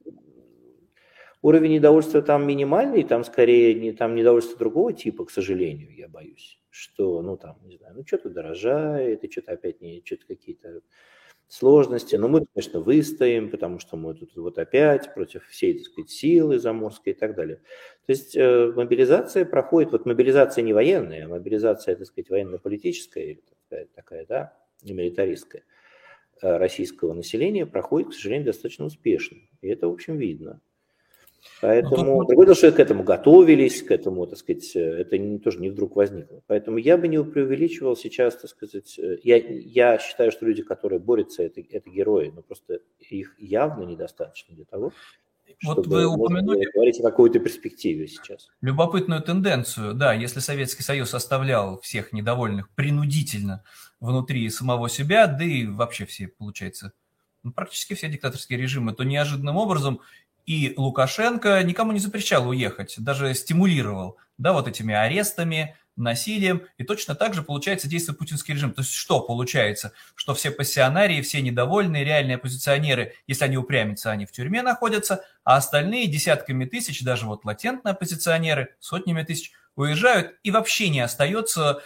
уровень 1.46 1.74
недовольства 1.74 2.22
там 2.22 2.44
минимальный, 2.44 3.04
там 3.04 3.22
скорее 3.22 3.72
не, 3.74 3.92
там 3.92 4.16
недовольство 4.16 4.58
другого 4.58 4.92
типа, 4.92 5.26
к 5.26 5.30
сожалению, 5.30 5.94
я 5.94 6.08
боюсь, 6.08 6.60
что, 6.70 7.22
ну, 7.22 7.36
там, 7.36 7.56
не 7.62 7.76
знаю, 7.76 7.94
ну, 7.94 8.04
что-то 8.04 8.30
дорожает, 8.30 9.22
и 9.22 9.30
что-то 9.30 9.52
опять 9.52 9.80
не, 9.80 10.02
что-то 10.04 10.26
какие-то 10.26 10.80
сложности, 11.46 12.16
но 12.16 12.26
мы, 12.26 12.44
конечно, 12.52 12.80
выстоим, 12.80 13.48
потому 13.48 13.78
что 13.78 13.96
мы 13.96 14.14
тут 14.14 14.34
вот 14.34 14.58
опять 14.58 15.14
против 15.14 15.46
всей, 15.46 15.74
так 15.74 15.86
сказать, 15.86 16.10
силы 16.10 16.58
заморской 16.58 17.12
и 17.12 17.16
так 17.16 17.36
далее. 17.36 17.58
То 18.06 18.12
есть 18.12 18.36
э, 18.36 18.72
мобилизация 18.74 19.44
проходит, 19.44 19.92
вот 19.92 20.04
мобилизация 20.04 20.62
не 20.62 20.72
военная, 20.72 21.26
а 21.26 21.28
мобилизация, 21.28 21.94
так 21.94 22.08
сказать, 22.08 22.28
военно-политическая 22.28 23.24
или 23.24 23.42
такая, 23.68 23.86
такая, 23.94 24.26
да, 24.26 24.58
не 24.82 24.94
милитаристская 24.94 25.62
э, 26.42 26.56
российского 26.56 27.12
населения 27.12 27.66
проходит, 27.66 28.08
к 28.08 28.14
сожалению, 28.14 28.46
достаточно 28.46 28.86
успешно. 28.86 29.38
И 29.60 29.68
это, 29.68 29.86
в 29.86 29.92
общем, 29.92 30.16
видно. 30.18 30.60
Поэтому, 31.60 32.20
ну, 32.20 32.26
другое 32.26 32.46
дело, 32.46 32.56
что 32.56 32.72
к 32.72 32.78
этому 32.78 33.02
готовились, 33.02 33.82
к 33.82 33.90
этому, 33.90 34.26
так 34.26 34.38
сказать, 34.38 34.74
это 34.74 35.18
не, 35.18 35.38
тоже 35.38 35.60
не 35.60 35.70
вдруг 35.70 35.96
возникло. 35.96 36.42
Поэтому 36.46 36.78
я 36.78 36.96
бы 36.96 37.08
не 37.08 37.22
преувеличивал 37.22 37.96
сейчас, 37.96 38.36
так 38.36 38.50
сказать, 38.50 38.98
э, 38.98 39.18
я, 39.22 39.36
я 39.36 39.98
считаю, 39.98 40.32
что 40.32 40.46
люди, 40.46 40.62
которые 40.62 40.98
борются, 40.98 41.42
это, 41.42 41.60
это 41.60 41.88
герои, 41.90 42.32
но 42.34 42.42
просто 42.42 42.80
их 42.98 43.34
явно 43.38 43.84
недостаточно 43.84 44.54
для 44.54 44.64
того, 44.64 44.92
вот 45.62 45.84
чтобы 45.84 45.96
вы 45.96 46.06
упомянули 46.06 46.68
говорить 46.74 47.00
о 47.00 47.02
какой-то 47.02 47.38
перспективе 47.38 48.08
сейчас. 48.08 48.48
Любопытную 48.60 49.22
тенденцию, 49.22 49.94
да, 49.94 50.12
если 50.12 50.40
Советский 50.40 50.82
Союз 50.82 51.14
оставлял 51.14 51.80
всех 51.80 52.12
недовольных 52.12 52.68
принудительно 52.70 53.64
внутри 54.00 54.48
самого 54.50 54.88
себя, 54.88 55.26
да 55.26 55.44
и 55.44 55.66
вообще 55.66 56.04
все, 56.04 56.28
получается, 56.28 56.92
ну, 57.42 57.52
практически 57.52 57.94
все 57.94 58.08
диктаторские 58.08 58.58
режимы, 58.58 58.92
то 58.92 59.04
неожиданным 59.04 59.56
образом 59.56 60.00
и 60.46 60.74
Лукашенко 60.76 61.62
никому 61.64 61.92
не 61.92 61.98
запрещал 61.98 62.48
уехать, 62.48 62.94
даже 62.98 63.34
стимулировал, 63.34 64.16
да, 64.38 64.52
вот 64.52 64.68
этими 64.68 64.94
арестами, 64.94 65.76
насилием. 65.96 66.62
И 66.78 66.84
точно 66.84 67.14
так 67.14 67.34
же, 67.34 67.42
получается, 67.42 67.88
действует 67.88 68.18
путинский 68.18 68.54
режим. 68.54 68.72
То 68.72 68.82
есть 68.82 68.92
что 68.92 69.20
получается? 69.20 69.92
Что 70.14 70.34
все 70.34 70.50
пассионарии, 70.50 71.22
все 71.22 71.40
недовольные, 71.42 72.04
реальные 72.04 72.36
оппозиционеры, 72.36 73.14
если 73.26 73.44
они 73.44 73.56
упрямятся, 73.56 74.10
они 74.10 74.26
в 74.26 74.32
тюрьме 74.32 74.62
находятся, 74.62 75.24
а 75.42 75.56
остальные 75.56 76.06
десятками 76.06 76.64
тысяч, 76.64 77.02
даже 77.02 77.26
вот 77.26 77.44
латентные 77.44 77.92
оппозиционеры, 77.92 78.74
сотнями 78.78 79.22
тысяч, 79.22 79.52
уезжают, 79.74 80.36
и 80.42 80.50
вообще 80.50 80.88
не 80.88 81.00
остается 81.00 81.82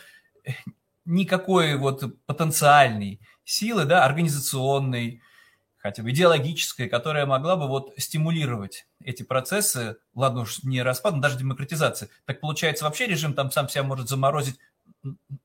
никакой 1.05 1.77
вот 1.77 2.05
потенциальной 2.27 3.21
силы, 3.45 3.85
да, 3.85 4.05
организационной, 4.05 5.23
хотя 5.81 6.03
бы 6.03 6.11
идеологическая, 6.11 6.89
которая 6.89 7.27
могла 7.27 7.57
бы 7.57 7.67
вот 7.67 7.93
стимулировать 7.97 8.87
эти 9.03 9.23
процессы, 9.23 9.97
ладно 10.15 10.43
уж 10.43 10.63
не 10.63 10.83
распад, 10.83 11.15
но 11.15 11.21
даже 11.21 11.39
демократизация. 11.39 12.09
Так 12.27 12.41
получается, 12.41 12.85
вообще 12.85 13.07
режим 13.07 13.35
там 13.35 13.51
сам 13.51 13.69
себя 13.69 13.83
может 13.83 14.09
заморозить 14.09 14.59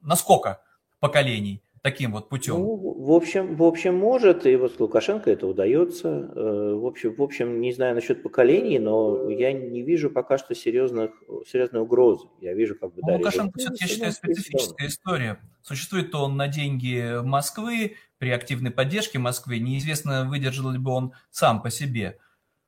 на 0.02 0.16
сколько 0.16 0.62
поколений 1.00 1.64
таким 1.86 2.14
вот 2.14 2.30
путем? 2.30 2.56
Ну, 2.56 2.76
в 2.76 3.12
общем, 3.12 3.56
в 3.56 3.62
общем, 3.62 3.96
может, 3.96 4.48
и 4.48 4.56
вот 4.56 4.80
Лукашенко 4.80 5.30
это 5.30 5.46
удается. 5.46 6.32
Э, 6.36 6.74
в 6.74 6.84
общем, 6.84 7.14
в 7.14 7.22
общем, 7.22 7.62
не 7.62 7.72
знаю 7.74 7.94
насчет 7.94 8.24
поколений, 8.24 8.80
но 8.80 9.30
я 9.30 9.54
не 9.54 9.84
вижу 9.84 10.10
пока 10.10 10.40
что 10.40 10.56
серьезных, 10.56 11.12
серьезной 11.48 11.84
угрозы. 11.84 12.28
Я 12.42 12.56
вижу, 12.56 12.74
как 12.74 12.96
бы, 12.96 13.02
ну, 13.04 13.08
да, 13.10 13.14
Лукашенко 13.18 13.60
все-таки, 13.60 13.84
я 13.84 13.88
считаю, 13.88 14.12
специфическая 14.14 14.88
история. 14.88 15.40
Существует 15.62 16.16
он 16.16 16.38
на 16.38 16.48
деньги 16.48 17.22
Москвы, 17.22 17.98
при 18.18 18.32
активной 18.32 18.72
поддержке 18.72 19.20
Москвы, 19.20 19.60
неизвестно, 19.60 20.28
выдержал 20.28 20.72
ли 20.72 20.80
бы 20.80 20.90
он 20.90 21.14
сам 21.30 21.62
по 21.62 21.70
себе. 21.70 22.18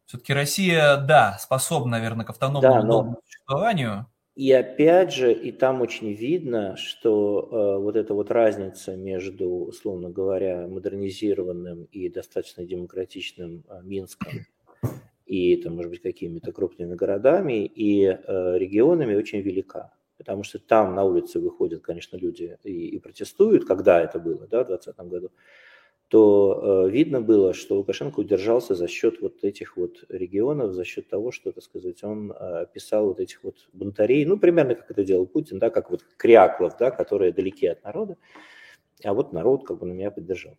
Все-таки 0.06 0.32
Россия, 0.32 0.97
да, 0.97 1.38
способна, 1.39 1.97
наверное, 1.97 2.23
к 2.23 2.30
автономному 2.30 2.82
да, 2.82 2.84
но... 2.84 3.15
существованию. 3.25 4.06
И 4.38 4.52
опять 4.52 5.15
же, 5.15 5.34
и 5.34 5.52
там 5.52 5.82
очень 5.82 6.13
видно, 6.13 6.78
что 6.78 7.50
э, 7.52 7.82
вот 7.82 7.95
эта 7.95 8.13
вот 8.13 8.30
разница 8.30 8.95
между, 8.95 9.50
условно 9.50 10.12
говоря, 10.12 10.67
модернизированным 10.67 11.86
и 11.86 12.08
достаточно 12.08 12.63
демократичным 12.63 13.63
э, 13.67 13.82
Минском 13.82 14.45
и, 15.26 15.56
там, 15.56 15.76
может 15.76 15.89
быть, 15.89 16.04
какими-то 16.04 16.52
крупными 16.52 16.93
городами 16.93 17.65
и 17.65 18.06
э, 18.06 18.58
регионами 18.60 19.15
очень 19.15 19.41
велика. 19.41 19.91
Потому 20.19 20.43
что 20.43 20.60
там 20.60 20.93
на 20.93 21.04
улице 21.04 21.39
выходят, 21.39 21.82
конечно, 21.82 22.15
люди 22.15 22.60
и, 22.63 22.89
и 22.89 23.00
протестуют, 23.00 23.65
когда 23.65 24.00
это 24.00 24.19
было, 24.19 24.45
да, 24.45 24.63
в 24.63 24.67
2020 24.67 25.12
году, 25.12 25.32
то 26.07 26.85
э, 26.87 26.89
видно 26.89 27.21
было, 27.21 27.53
что 27.53 27.75
Лукашенко 27.75 28.21
удержался 28.21 28.75
за 28.75 28.87
счет 28.87 29.19
вот 29.21 29.43
этих 29.43 29.75
вот 29.75 30.05
регионов, 30.07 30.73
за 30.73 30.85
счет 30.85 31.09
того, 31.09 31.31
что, 31.31 31.51
так 31.51 31.63
сказать, 31.63 32.01
он 32.03 32.31
э, 32.31 32.65
писал 32.73 33.07
вот 33.07 33.19
этих 33.19 33.43
вот 33.43 33.67
бунтарей, 33.73 34.23
ну, 34.25 34.37
примерно 34.39 34.75
как 34.75 34.89
это 34.89 35.03
делал 35.03 35.25
Путин, 35.25 35.59
да, 35.59 35.69
как 35.69 35.91
вот 35.91 36.05
Кряклов, 36.15 36.77
да, 36.79 36.91
которые 36.91 37.33
далеки 37.33 37.67
от 37.67 37.83
народа, 37.83 38.17
а 39.03 39.13
вот 39.13 39.33
народ 39.33 39.65
как 39.65 39.79
бы 39.79 39.85
на 39.85 39.91
меня 39.91 40.09
поддержал. 40.09 40.57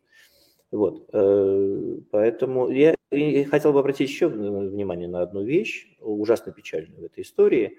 Вот, 0.71 1.09
э, 1.15 1.97
поэтому 2.11 2.69
я, 2.69 2.95
я 3.11 3.45
хотел 3.47 3.73
бы 3.73 3.81
обратить 3.81 4.11
еще 4.11 4.29
внимание 4.29 5.09
на 5.09 5.23
одну 5.23 5.43
вещь, 5.43 5.97
ужасно 6.01 6.53
печальную 6.53 7.01
в 7.01 7.05
этой 7.05 7.23
истории. 7.23 7.79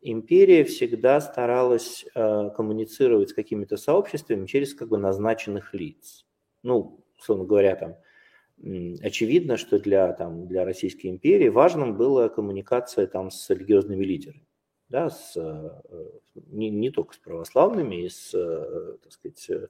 Империя 0.00 0.62
всегда 0.62 1.20
старалась 1.20 2.06
э, 2.14 2.50
коммуницировать 2.56 3.30
с 3.30 3.34
какими-то 3.34 3.76
сообществами 3.76 4.46
через 4.46 4.72
как 4.72 4.86
бы 4.86 4.98
назначенных 4.98 5.74
лиц. 5.74 6.24
Ну, 6.62 7.04
условно 7.18 7.44
говоря, 7.44 7.76
там, 7.76 7.96
очевидно, 9.02 9.56
что 9.56 9.78
для, 9.78 10.12
там, 10.12 10.46
для 10.46 10.64
Российской 10.64 11.08
империи 11.08 11.48
важным 11.48 11.96
была 11.96 12.28
коммуникация 12.28 13.06
там, 13.06 13.30
с 13.30 13.48
религиозными 13.50 14.04
лидерами. 14.04 14.44
Да, 14.88 15.10
с, 15.10 15.36
э, 15.36 15.70
не, 16.46 16.70
не 16.70 16.90
только 16.90 17.14
с 17.14 17.18
православными, 17.18 18.06
и 18.06 18.08
с, 18.08 18.32
э, 18.32 18.96
так 19.02 19.12
сказать, 19.12 19.50
э, 19.50 19.68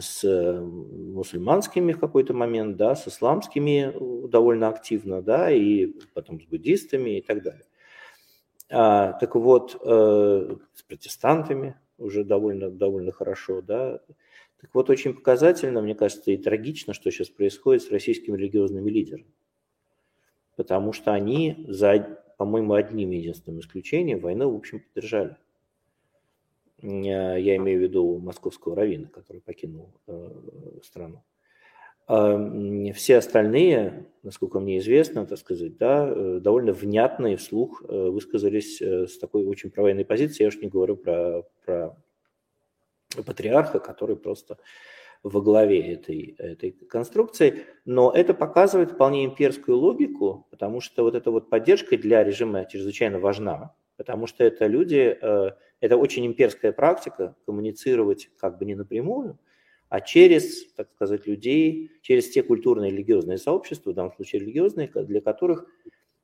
с 0.00 0.22
мусульманскими 0.24 1.92
в 1.92 1.98
какой-то 1.98 2.32
момент, 2.34 2.76
да, 2.76 2.94
с 2.94 3.08
исламскими 3.08 3.92
довольно 4.28 4.68
активно, 4.68 5.22
да, 5.22 5.50
и 5.50 5.86
потом 6.14 6.40
с 6.40 6.44
буддистами 6.44 7.18
и 7.18 7.22
так 7.22 7.42
далее. 7.42 7.64
А, 8.70 9.14
так 9.14 9.34
вот, 9.34 9.72
с 9.82 10.82
протестантами 10.86 11.80
уже 11.96 12.22
довольно, 12.22 12.70
довольно 12.70 13.12
хорошо, 13.12 13.62
да, 13.62 14.00
так 14.62 14.74
вот, 14.74 14.88
очень 14.90 15.12
показательно, 15.12 15.82
мне 15.82 15.94
кажется, 15.94 16.30
и 16.30 16.36
трагично, 16.36 16.94
что 16.94 17.10
сейчас 17.10 17.28
происходит 17.28 17.82
с 17.82 17.90
российскими 17.90 18.36
религиозными 18.36 18.88
лидерами. 18.90 19.26
Потому 20.56 20.92
что 20.92 21.12
они, 21.12 21.64
за, 21.68 22.20
по-моему, 22.38 22.74
одним 22.74 23.10
единственным 23.10 23.60
исключением, 23.60 24.20
войну, 24.20 24.50
в 24.50 24.56
общем, 24.56 24.80
поддержали. 24.80 25.36
Я 26.80 27.56
имею 27.56 27.80
в 27.80 27.82
виду 27.82 28.18
московского 28.18 28.76
равина, 28.76 29.08
который 29.08 29.42
покинул 29.42 29.90
э, 30.06 30.30
страну. 30.84 31.22
А 32.06 32.92
все 32.94 33.16
остальные, 33.16 34.06
насколько 34.22 34.60
мне 34.60 34.78
известно, 34.78 35.26
так 35.26 35.38
сказать, 35.38 35.76
да, 35.76 36.08
э, 36.08 36.40
довольно 36.40 36.72
внятно 36.72 37.32
и 37.32 37.36
вслух 37.36 37.82
э, 37.88 38.08
высказались 38.10 38.80
э, 38.80 39.06
с 39.06 39.18
такой 39.18 39.44
очень 39.44 39.70
провоенной 39.70 40.04
позиции. 40.04 40.42
Я 40.42 40.48
уж 40.48 40.58
не 40.58 40.68
говорю 40.68 40.96
про, 40.96 41.42
про 41.64 41.96
патриарха, 43.20 43.78
который 43.78 44.16
просто 44.16 44.58
во 45.22 45.40
главе 45.40 45.92
этой, 45.92 46.34
этой 46.38 46.72
конструкции, 46.72 47.66
но 47.84 48.10
это 48.10 48.34
показывает 48.34 48.92
вполне 48.92 49.24
имперскую 49.24 49.76
логику, 49.76 50.46
потому 50.50 50.80
что 50.80 51.04
вот 51.04 51.14
эта 51.14 51.30
вот 51.30 51.48
поддержка 51.48 51.96
для 51.96 52.24
режима 52.24 52.64
чрезвычайно 52.64 53.20
важна, 53.20 53.74
потому 53.96 54.26
что 54.26 54.42
это 54.42 54.66
люди, 54.66 55.16
э, 55.20 55.50
это 55.80 55.96
очень 55.96 56.26
имперская 56.26 56.72
практика 56.72 57.36
коммуницировать 57.46 58.30
как 58.36 58.58
бы 58.58 58.64
не 58.64 58.74
напрямую, 58.74 59.38
а 59.88 60.00
через, 60.00 60.72
так 60.72 60.88
сказать, 60.94 61.26
людей, 61.26 61.90
через 62.00 62.30
те 62.30 62.42
культурные 62.42 62.90
и 62.90 62.94
религиозные 62.94 63.36
сообщества, 63.36 63.90
в 63.90 63.94
данном 63.94 64.14
случае 64.14 64.40
религиозные, 64.40 64.88
для 64.88 65.20
которых 65.20 65.66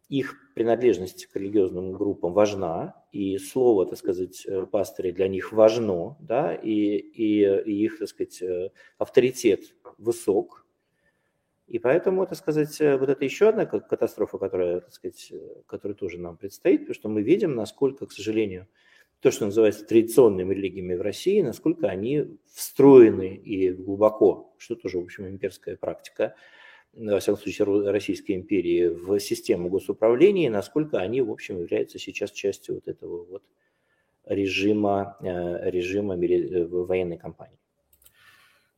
их 0.09 0.37
принадлежность 0.55 1.27
к 1.27 1.37
религиозным 1.37 1.92
группам 1.92 2.33
важна, 2.33 2.94
и 3.12 3.38
слово, 3.38 3.87
так 3.87 3.99
сказать, 3.99 4.44
э, 4.47 4.66
пастыря 4.66 5.12
для 5.12 5.29
них 5.29 5.53
важно, 5.53 6.16
да, 6.21 6.55
и, 6.55 6.71
и, 6.71 7.42
и 7.42 7.85
их, 7.85 7.99
так 7.99 8.09
сказать, 8.09 8.42
э, 8.42 8.71
авторитет 8.97 9.75
высок. 9.99 10.66
И 11.66 11.79
поэтому, 11.79 12.27
так 12.27 12.38
сказать, 12.38 12.81
э, 12.81 12.97
вот 12.97 13.11
это 13.11 13.25
еще 13.25 13.49
одна 13.49 13.66
катастрофа, 13.66 14.38
которая, 14.38 14.81
так 14.81 14.92
сказать, 14.92 15.33
которая 15.66 15.94
тоже 15.94 16.18
нам 16.18 16.37
предстоит, 16.37 16.81
потому 16.81 16.94
что 16.94 17.09
мы 17.09 17.23
видим, 17.23 17.55
насколько, 17.55 18.07
к 18.07 18.12
сожалению, 18.12 18.66
то, 19.21 19.31
что 19.31 19.47
называется 19.47 19.85
традиционными 19.85 20.55
религиями 20.55 20.94
в 20.94 21.03
России, 21.03 21.42
насколько 21.42 21.88
они 21.88 22.38
встроены 22.53 23.35
и 23.35 23.71
глубоко, 23.73 24.55
что 24.59 24.77
тоже, 24.77 24.99
в 24.99 25.03
общем, 25.03 25.27
имперская 25.27 25.77
практика, 25.77 26.35
во 26.94 27.20
всяком 27.20 27.40
случае, 27.40 27.90
Российской 27.90 28.33
империи 28.33 28.88
в 28.88 29.18
систему 29.20 29.68
госуправления, 29.68 30.51
насколько 30.51 30.98
они, 30.98 31.20
в 31.20 31.31
общем, 31.31 31.61
являются 31.61 31.98
сейчас 31.98 32.31
частью 32.33 32.77
вот 32.77 32.88
этого 32.88 33.24
вот 33.24 33.42
режима, 34.27 35.16
э, 35.20 35.70
режима 35.70 36.14
э, 36.14 36.66
военной 36.66 37.18
кампании. 37.18 37.59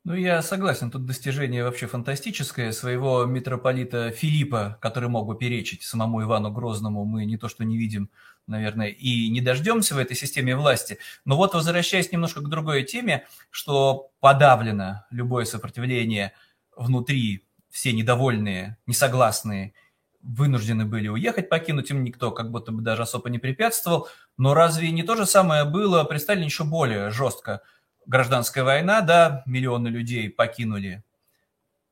Ну, 0.05 0.15
я 0.15 0.41
согласен, 0.41 0.91
тут 0.91 1.05
достижение 1.05 1.63
вообще 1.63 1.87
фантастическое. 1.87 2.73
Своего 2.73 3.27
митрополита 3.27 4.11
Филиппа, 4.11 4.79
который 4.81 5.11
мог 5.11 5.27
бы 5.27 5.37
перечить 5.37 5.83
самому 5.83 6.23
Ивану 6.23 6.51
Грозному, 6.51 7.05
мы 7.05 7.27
не 7.27 7.37
то 7.37 7.49
что 7.49 7.65
не 7.65 7.77
видим, 7.77 8.11
наверное, 8.47 8.89
и 8.89 9.29
не 9.29 9.43
дождемся 9.43 9.95
в 9.95 9.99
этой 9.99 10.17
системе 10.17 10.57
власти. 10.57 10.99
Но 11.27 11.37
вот 11.37 11.53
возвращаясь 11.53 12.13
немножко 12.13 12.41
к 12.41 12.49
другой 12.49 12.85
теме, 12.85 13.27
что 13.51 14.11
подавлено 14.21 15.05
любое 15.11 15.45
сопротивление 15.45 16.33
внутри 16.75 17.45
все 17.71 17.93
недовольные, 17.93 18.79
несогласные 18.87 19.75
вынуждены 20.23 20.85
были 20.85 21.09
уехать, 21.09 21.49
покинуть 21.49 21.91
им 21.91 22.05
никто 22.05 22.31
как 22.31 22.51
будто 22.51 22.73
бы 22.73 22.83
даже 22.83 23.03
особо 23.03 23.31
не 23.31 23.39
препятствовал. 23.39 24.09
Но 24.37 24.55
разве 24.55 24.91
не 24.91 25.03
то 25.03 25.17
же 25.17 25.27
самое 25.27 25.65
было 25.65 26.05
при 26.05 26.19
Сталине 26.19 26.47
еще 26.47 26.65
более 26.65 27.11
жестко? 27.11 27.63
Гражданская 28.07 28.65
война, 28.65 29.01
да, 29.01 29.43
миллионы 29.47 29.89
людей 29.89 30.29
покинули 30.29 31.05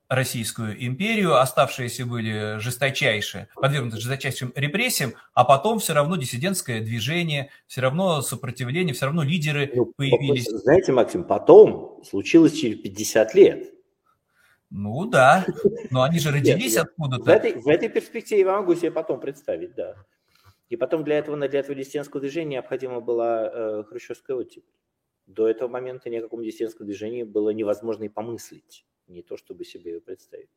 Российскую 0.08 0.86
империю, 0.86 1.38
оставшиеся 1.38 2.06
были 2.06 2.58
жесточайшие, 2.60 3.48
подвергнуты 3.54 3.98
жесточайшим 3.98 4.54
репрессиям, 4.56 5.12
а 5.34 5.44
потом 5.44 5.80
все 5.80 5.92
равно 5.92 6.16
диссидентское 6.16 6.80
движение, 6.80 7.50
все 7.66 7.82
равно 7.82 8.22
сопротивление, 8.22 8.94
все 8.94 9.04
равно 9.04 9.22
лидеры 9.22 9.70
ну, 9.74 9.84
появились. 9.84 10.48
Знаете, 10.48 10.92
Максим, 10.92 11.24
потом 11.24 12.02
случилось 12.08 12.54
через 12.54 12.78
50 12.78 13.34
лет. 13.34 13.77
Ну 14.70 15.07
да, 15.07 15.46
но 15.90 16.02
они 16.02 16.18
же 16.18 16.31
родились 16.31 16.76
откуда-то. 16.76 17.24
В 17.24 17.28
этой, 17.28 17.54
в 17.54 17.68
этой 17.68 17.88
перспективе 17.88 18.40
я 18.40 18.52
могу 18.52 18.74
себе 18.74 18.90
потом 18.90 19.20
представить, 19.20 19.74
да. 19.74 19.96
И 20.68 20.76
потом 20.76 21.04
для 21.04 21.18
этого, 21.18 21.37
для 21.48 21.61
этого 21.61 21.74
диссидентского 21.74 22.20
движения 22.20 22.57
необходима 22.57 23.00
была 23.00 23.50
э, 23.50 23.85
хрущевская 23.85 24.37
оттепель. 24.37 24.74
До 25.26 25.48
этого 25.48 25.68
момента 25.68 26.11
ни 26.11 26.16
о 26.16 26.22
каком 26.22 26.42
диссидентском 26.42 26.87
движении 26.87 27.22
было 27.22 27.50
невозможно 27.50 28.04
и 28.04 28.09
помыслить, 28.09 28.85
не 29.07 29.22
то 29.22 29.37
чтобы 29.37 29.64
себе 29.64 29.92
ее 29.92 30.00
представить. 30.00 30.50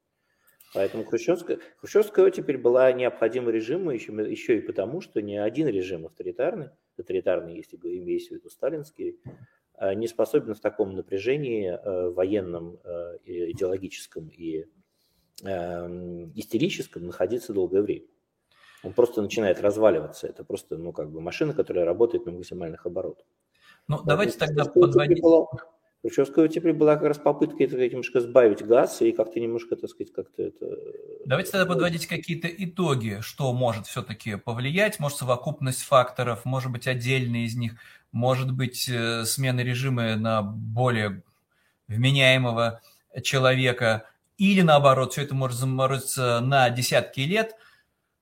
Поэтому 0.74 1.04
хрущевская, 1.06 1.60
хрущевская 1.78 2.26
оттепель 2.26 2.58
была 2.58 2.92
необходима 2.94 3.52
режиму 3.52 3.92
еще, 3.92 4.14
еще 4.14 4.58
и 4.58 4.62
потому, 4.62 5.02
что 5.02 5.22
ни 5.22 5.36
один 5.36 5.68
режим 5.68 6.06
авторитарный, 6.06 6.70
авторитарный, 6.98 7.58
если 7.58 7.78
имеется 7.78 8.30
в 8.30 8.38
виду 8.38 8.50
сталинский, 8.50 9.20
не 9.96 10.08
способен 10.08 10.54
в 10.54 10.60
таком 10.60 10.96
напряжении 10.96 11.72
э, 11.72 12.10
военном, 12.12 12.78
э, 12.84 13.18
идеологическом 13.26 14.30
и 14.30 14.66
эм, 15.44 16.32
истерическом 16.36 17.08
находиться 17.08 17.52
долгое 17.54 17.82
время. 17.82 18.06
Он 18.84 18.94
просто 18.94 19.22
начинает 19.22 19.60
разваливаться. 19.62 20.28
Это 20.28 20.44
просто, 20.44 20.78
ну, 20.78 20.92
как 20.92 21.12
бы 21.12 21.22
машина, 21.22 21.54
которая 21.54 21.86
работает 21.86 22.26
на 22.26 22.32
максимальных 22.32 22.86
оборотах. 22.86 23.26
Ну, 23.88 24.00
давайте 24.06 24.38
тогда 24.38 24.66
подводить... 24.66 25.24
Хрущевская 26.02 26.48
теперь 26.48 26.74
была 26.74 26.96
как 26.96 27.10
раз 27.10 27.20
попытка 27.20 27.64
это 27.64 27.78
немножко 27.78 28.22
сбавить 28.22 28.66
газ 28.66 29.02
и 29.04 29.12
как-то 29.12 29.40
немножко, 29.40 29.76
так 29.76 29.90
сказать, 29.90 30.12
как-то 30.12 30.42
это... 30.42 30.78
Давайте 31.26 31.52
тогда 31.52 31.68
подводить 31.68 32.08
какие-то 32.08 32.48
итоги, 32.48 33.20
что 33.22 33.54
может 33.54 33.86
все-таки 33.86 34.36
повлиять, 34.36 35.00
может 35.00 35.20
совокупность 35.20 35.84
факторов, 35.84 36.44
может 36.44 36.72
быть 36.72 36.88
отдельные 36.88 37.46
из 37.46 37.56
них, 37.56 37.74
может 38.12 38.52
быть 38.52 38.90
э, 38.90 39.26
смена 39.26 39.60
режима 39.60 40.16
на 40.16 40.42
более 40.42 41.22
вменяемого 41.88 42.82
человека, 43.22 44.08
или 44.40 44.62
наоборот, 44.62 45.12
все 45.12 45.22
это 45.22 45.36
может 45.36 45.60
заморозиться 45.60 46.40
на 46.40 46.68
десятки 46.72 47.20
лет. 47.20 47.56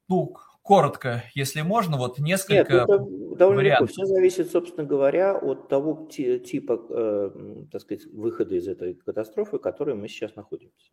Ну, 0.09 0.35
коротко, 0.69 1.23
если 1.33 1.63
можно, 1.63 1.97
вот 1.97 2.19
несколько 2.19 2.53
Нет, 2.53 2.69
это 2.69 2.99
довольно 3.39 3.61
вариантов. 3.61 3.89
легко. 3.89 4.03
Все 4.03 4.05
зависит, 4.05 4.51
собственно 4.51 4.85
говоря, 4.85 5.35
от 5.35 5.67
того 5.67 6.07
типа, 6.07 6.85
э, 6.89 7.65
так 7.71 7.81
сказать, 7.81 8.05
выхода 8.05 8.53
из 8.53 8.67
этой 8.67 8.93
катастрофы, 8.93 9.57
в 9.57 9.61
которой 9.61 9.95
мы 9.95 10.07
сейчас 10.07 10.35
находимся. 10.35 10.91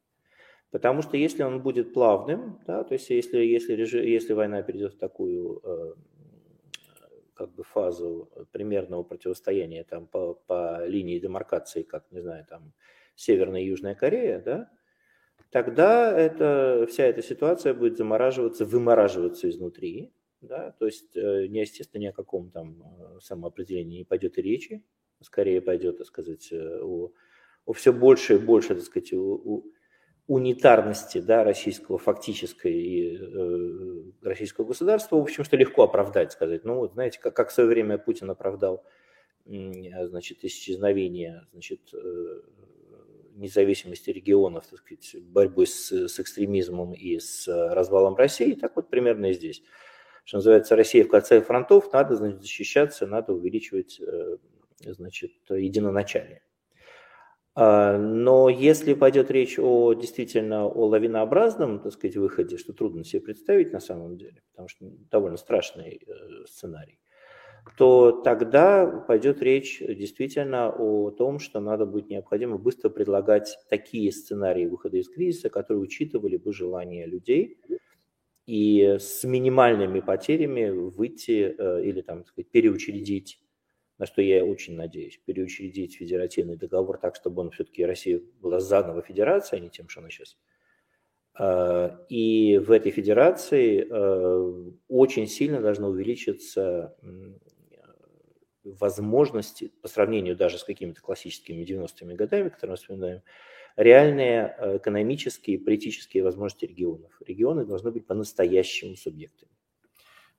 Потому 0.70 1.02
что 1.02 1.18
если 1.18 1.42
он 1.42 1.60
будет 1.60 1.92
плавным, 1.92 2.58
да, 2.66 2.84
то 2.84 2.94
есть 2.94 3.10
если, 3.10 3.36
если, 3.44 3.74
если 4.08 4.32
война 4.32 4.62
перейдет 4.62 4.94
в 4.94 4.98
такую 4.98 5.60
э, 5.62 5.92
как 7.34 7.54
бы 7.54 7.62
фазу 7.62 8.30
примерного 8.52 9.02
противостояния 9.02 9.84
там, 9.84 10.06
по, 10.06 10.32
по 10.46 10.86
линии 10.86 11.18
демаркации, 11.18 11.82
как, 11.82 12.10
не 12.10 12.22
знаю, 12.22 12.46
там, 12.48 12.72
Северная 13.14 13.60
и 13.60 13.66
Южная 13.66 13.94
Корея, 13.94 14.40
да, 14.40 14.70
тогда 15.50 16.18
это, 16.18 16.86
вся 16.88 17.04
эта 17.04 17.22
ситуация 17.22 17.74
будет 17.74 17.96
замораживаться, 17.96 18.64
вымораживаться 18.64 19.48
изнутри. 19.48 20.12
Да? 20.40 20.72
То 20.78 20.86
есть, 20.86 21.16
э, 21.16 21.46
естественно, 21.46 22.02
ни 22.02 22.06
о 22.06 22.12
каком 22.12 22.50
там 22.50 22.82
э, 22.82 23.20
самоопределении 23.20 23.98
не 23.98 24.04
пойдет 24.04 24.38
и 24.38 24.42
речи. 24.42 24.84
Скорее 25.22 25.60
пойдет, 25.60 25.98
так 25.98 26.06
сказать, 26.06 26.52
э, 26.52 26.80
о, 26.82 27.12
о 27.64 27.72
все 27.72 27.92
больше 27.92 28.34
и 28.34 28.38
больше, 28.38 28.74
так 28.74 28.84
сказать, 28.84 29.12
о, 29.12 29.18
о 29.18 29.62
унитарности 30.26 31.18
да, 31.18 31.44
российского 31.44 31.98
фактической 31.98 32.72
и 32.72 33.16
э, 33.16 34.02
российского 34.22 34.66
государства, 34.66 35.16
в 35.16 35.22
общем, 35.22 35.44
что 35.44 35.56
легко 35.56 35.84
оправдать, 35.84 36.32
сказать. 36.32 36.64
Ну, 36.64 36.76
вот 36.76 36.92
знаете, 36.92 37.18
как, 37.20 37.34
как 37.34 37.50
в 37.50 37.52
свое 37.52 37.68
время 37.68 37.98
Путин 37.98 38.30
оправдал 38.30 38.84
значит, 39.46 40.44
исчезновение 40.44 41.46
значит, 41.52 41.94
независимости 43.36 44.10
регионов, 44.10 44.66
так 44.66 44.80
сказать, 44.80 45.16
борьбой 45.22 45.66
с, 45.66 45.90
с 45.90 46.20
экстремизмом 46.20 46.92
и 46.92 47.18
с 47.18 47.46
развалом 47.48 48.16
России, 48.16 48.54
так 48.54 48.74
вот 48.76 48.90
примерно 48.90 49.26
и 49.26 49.34
здесь. 49.34 49.62
Что 50.24 50.38
называется, 50.38 50.74
Россия 50.74 51.04
в 51.04 51.08
конце 51.08 51.40
фронтов, 51.40 51.92
надо 51.92 52.16
значит, 52.16 52.42
защищаться, 52.42 53.06
надо 53.06 53.32
увеличивать 53.32 54.00
э, 54.00 54.38
значит, 54.84 55.30
единоначалие. 55.48 56.42
А, 57.54 57.96
но 57.96 58.48
если 58.50 58.92
пойдет 58.92 59.30
речь 59.30 59.58
о 59.58 59.94
действительно 59.94 60.66
о 60.66 60.88
лавинообразном, 60.88 61.80
так 61.80 61.92
сказать, 61.92 62.16
выходе, 62.16 62.58
что 62.58 62.72
трудно 62.72 63.02
себе 63.02 63.22
представить 63.22 63.72
на 63.72 63.80
самом 63.80 64.18
деле, 64.18 64.42
потому 64.50 64.68
что 64.68 64.86
довольно 65.10 65.38
страшный 65.38 66.02
э, 66.06 66.44
сценарий, 66.46 66.98
то 67.76 68.12
тогда 68.12 68.86
пойдет 68.86 69.42
речь 69.42 69.80
действительно 69.80 70.70
о 70.70 71.10
том, 71.10 71.38
что 71.38 71.60
надо 71.60 71.84
будет 71.84 72.08
необходимо 72.08 72.58
быстро 72.58 72.88
предлагать 72.88 73.58
такие 73.68 74.12
сценарии 74.12 74.66
выхода 74.66 74.96
из 74.96 75.08
кризиса, 75.08 75.50
которые 75.50 75.82
учитывали 75.82 76.36
бы 76.36 76.52
желания 76.52 77.06
людей 77.06 77.58
и 78.46 78.96
с 79.00 79.24
минимальными 79.24 80.00
потерями 80.00 80.70
выйти 80.70 81.54
э, 81.58 81.84
или 81.84 82.00
там, 82.00 82.18
так 82.18 82.28
сказать, 82.28 82.50
переучредить, 82.50 83.40
на 83.98 84.06
что 84.06 84.22
я 84.22 84.44
очень 84.44 84.76
надеюсь, 84.76 85.20
переучредить 85.24 85.96
федеративный 85.96 86.56
договор 86.56 86.98
так, 86.98 87.16
чтобы 87.16 87.42
он 87.42 87.50
все-таки 87.50 87.84
Россия 87.84 88.20
была 88.40 88.60
заново 88.60 89.02
федерацией, 89.02 89.60
а 89.60 89.64
не 89.64 89.70
тем, 89.70 89.88
что 89.88 90.00
она 90.00 90.10
сейчас. 90.10 90.36
Э, 91.38 91.90
и 92.08 92.58
в 92.58 92.70
этой 92.70 92.92
федерации 92.92 93.84
э, 93.90 94.70
очень 94.88 95.26
сильно 95.26 95.60
должно 95.60 95.88
увеличиться 95.88 96.96
возможности, 98.78 99.72
по 99.82 99.88
сравнению 99.88 100.36
даже 100.36 100.58
с 100.58 100.64
какими-то 100.64 101.00
классическими 101.00 101.62
90-ми 101.62 102.14
годами, 102.14 102.48
которые 102.48 102.72
мы 102.72 102.76
вспоминаем, 102.76 103.22
реальные 103.76 104.54
э, 104.58 104.76
экономические 104.78 105.56
и 105.56 105.58
политические 105.58 106.22
возможности 106.22 106.64
регионов. 106.64 107.12
Регионы 107.26 107.64
должны 107.64 107.90
быть 107.90 108.06
по-настоящему 108.06 108.96
субъектами. 108.96 109.50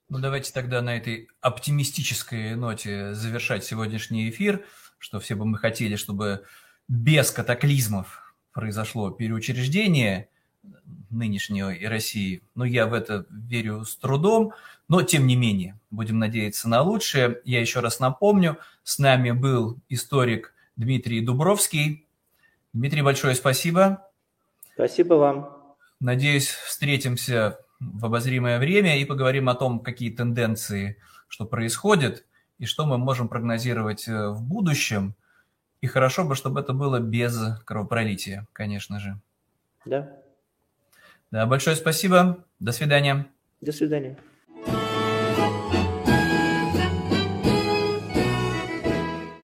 Ну, 0.09 0.19
давайте 0.19 0.53
тогда 0.53 0.81
на 0.81 0.95
этой 0.97 1.27
оптимистической 1.41 2.55
ноте 2.55 3.13
завершать 3.13 3.63
сегодняшний 3.63 4.29
эфир, 4.29 4.65
что 4.97 5.19
все 5.19 5.35
бы 5.35 5.45
мы 5.45 5.57
хотели, 5.57 5.95
чтобы 5.95 6.45
без 6.87 7.31
катаклизмов 7.31 8.35
произошло 8.53 9.11
переучреждение 9.11 10.29
нынешней 11.09 11.87
России. 11.87 12.41
Но 12.55 12.65
я 12.65 12.87
в 12.87 12.93
это 12.93 13.25
верю 13.29 13.85
с 13.85 13.95
трудом. 13.95 14.53
Но, 14.87 15.01
тем 15.01 15.27
не 15.27 15.35
менее, 15.35 15.77
будем 15.91 16.19
надеяться 16.19 16.69
на 16.69 16.81
лучшее. 16.81 17.41
Я 17.43 17.59
еще 17.59 17.81
раз 17.81 17.99
напомню, 17.99 18.57
с 18.83 18.99
нами 18.99 19.31
был 19.31 19.77
историк 19.89 20.53
Дмитрий 20.75 21.21
Дубровский. 21.21 22.07
Дмитрий, 22.73 23.01
большое 23.01 23.35
спасибо. 23.35 24.07
Спасибо 24.73 25.15
вам. 25.15 25.57
Надеюсь, 25.99 26.47
встретимся 26.47 27.59
в 27.79 28.05
обозримое 28.05 28.59
время 28.59 28.99
и 28.99 29.05
поговорим 29.05 29.49
о 29.49 29.55
том, 29.55 29.79
какие 29.79 30.09
тенденции, 30.11 30.97
что 31.27 31.45
происходит, 31.45 32.25
и 32.59 32.65
что 32.65 32.85
мы 32.85 32.97
можем 32.97 33.27
прогнозировать 33.27 34.07
э, 34.07 34.29
в 34.29 34.41
будущем. 34.41 35.15
И 35.81 35.87
хорошо 35.87 36.23
бы, 36.23 36.35
чтобы 36.35 36.59
это 36.59 36.73
было 36.73 36.99
без 36.99 37.37
кровопролития, 37.65 38.47
конечно 38.53 38.99
же. 38.99 39.19
Да. 39.85 40.11
Да, 41.31 41.45
большое 41.45 41.75
спасибо. 41.75 42.45
До 42.59 42.71
свидания. 42.71 43.27
До 43.61 43.71
свидания. 43.71 44.17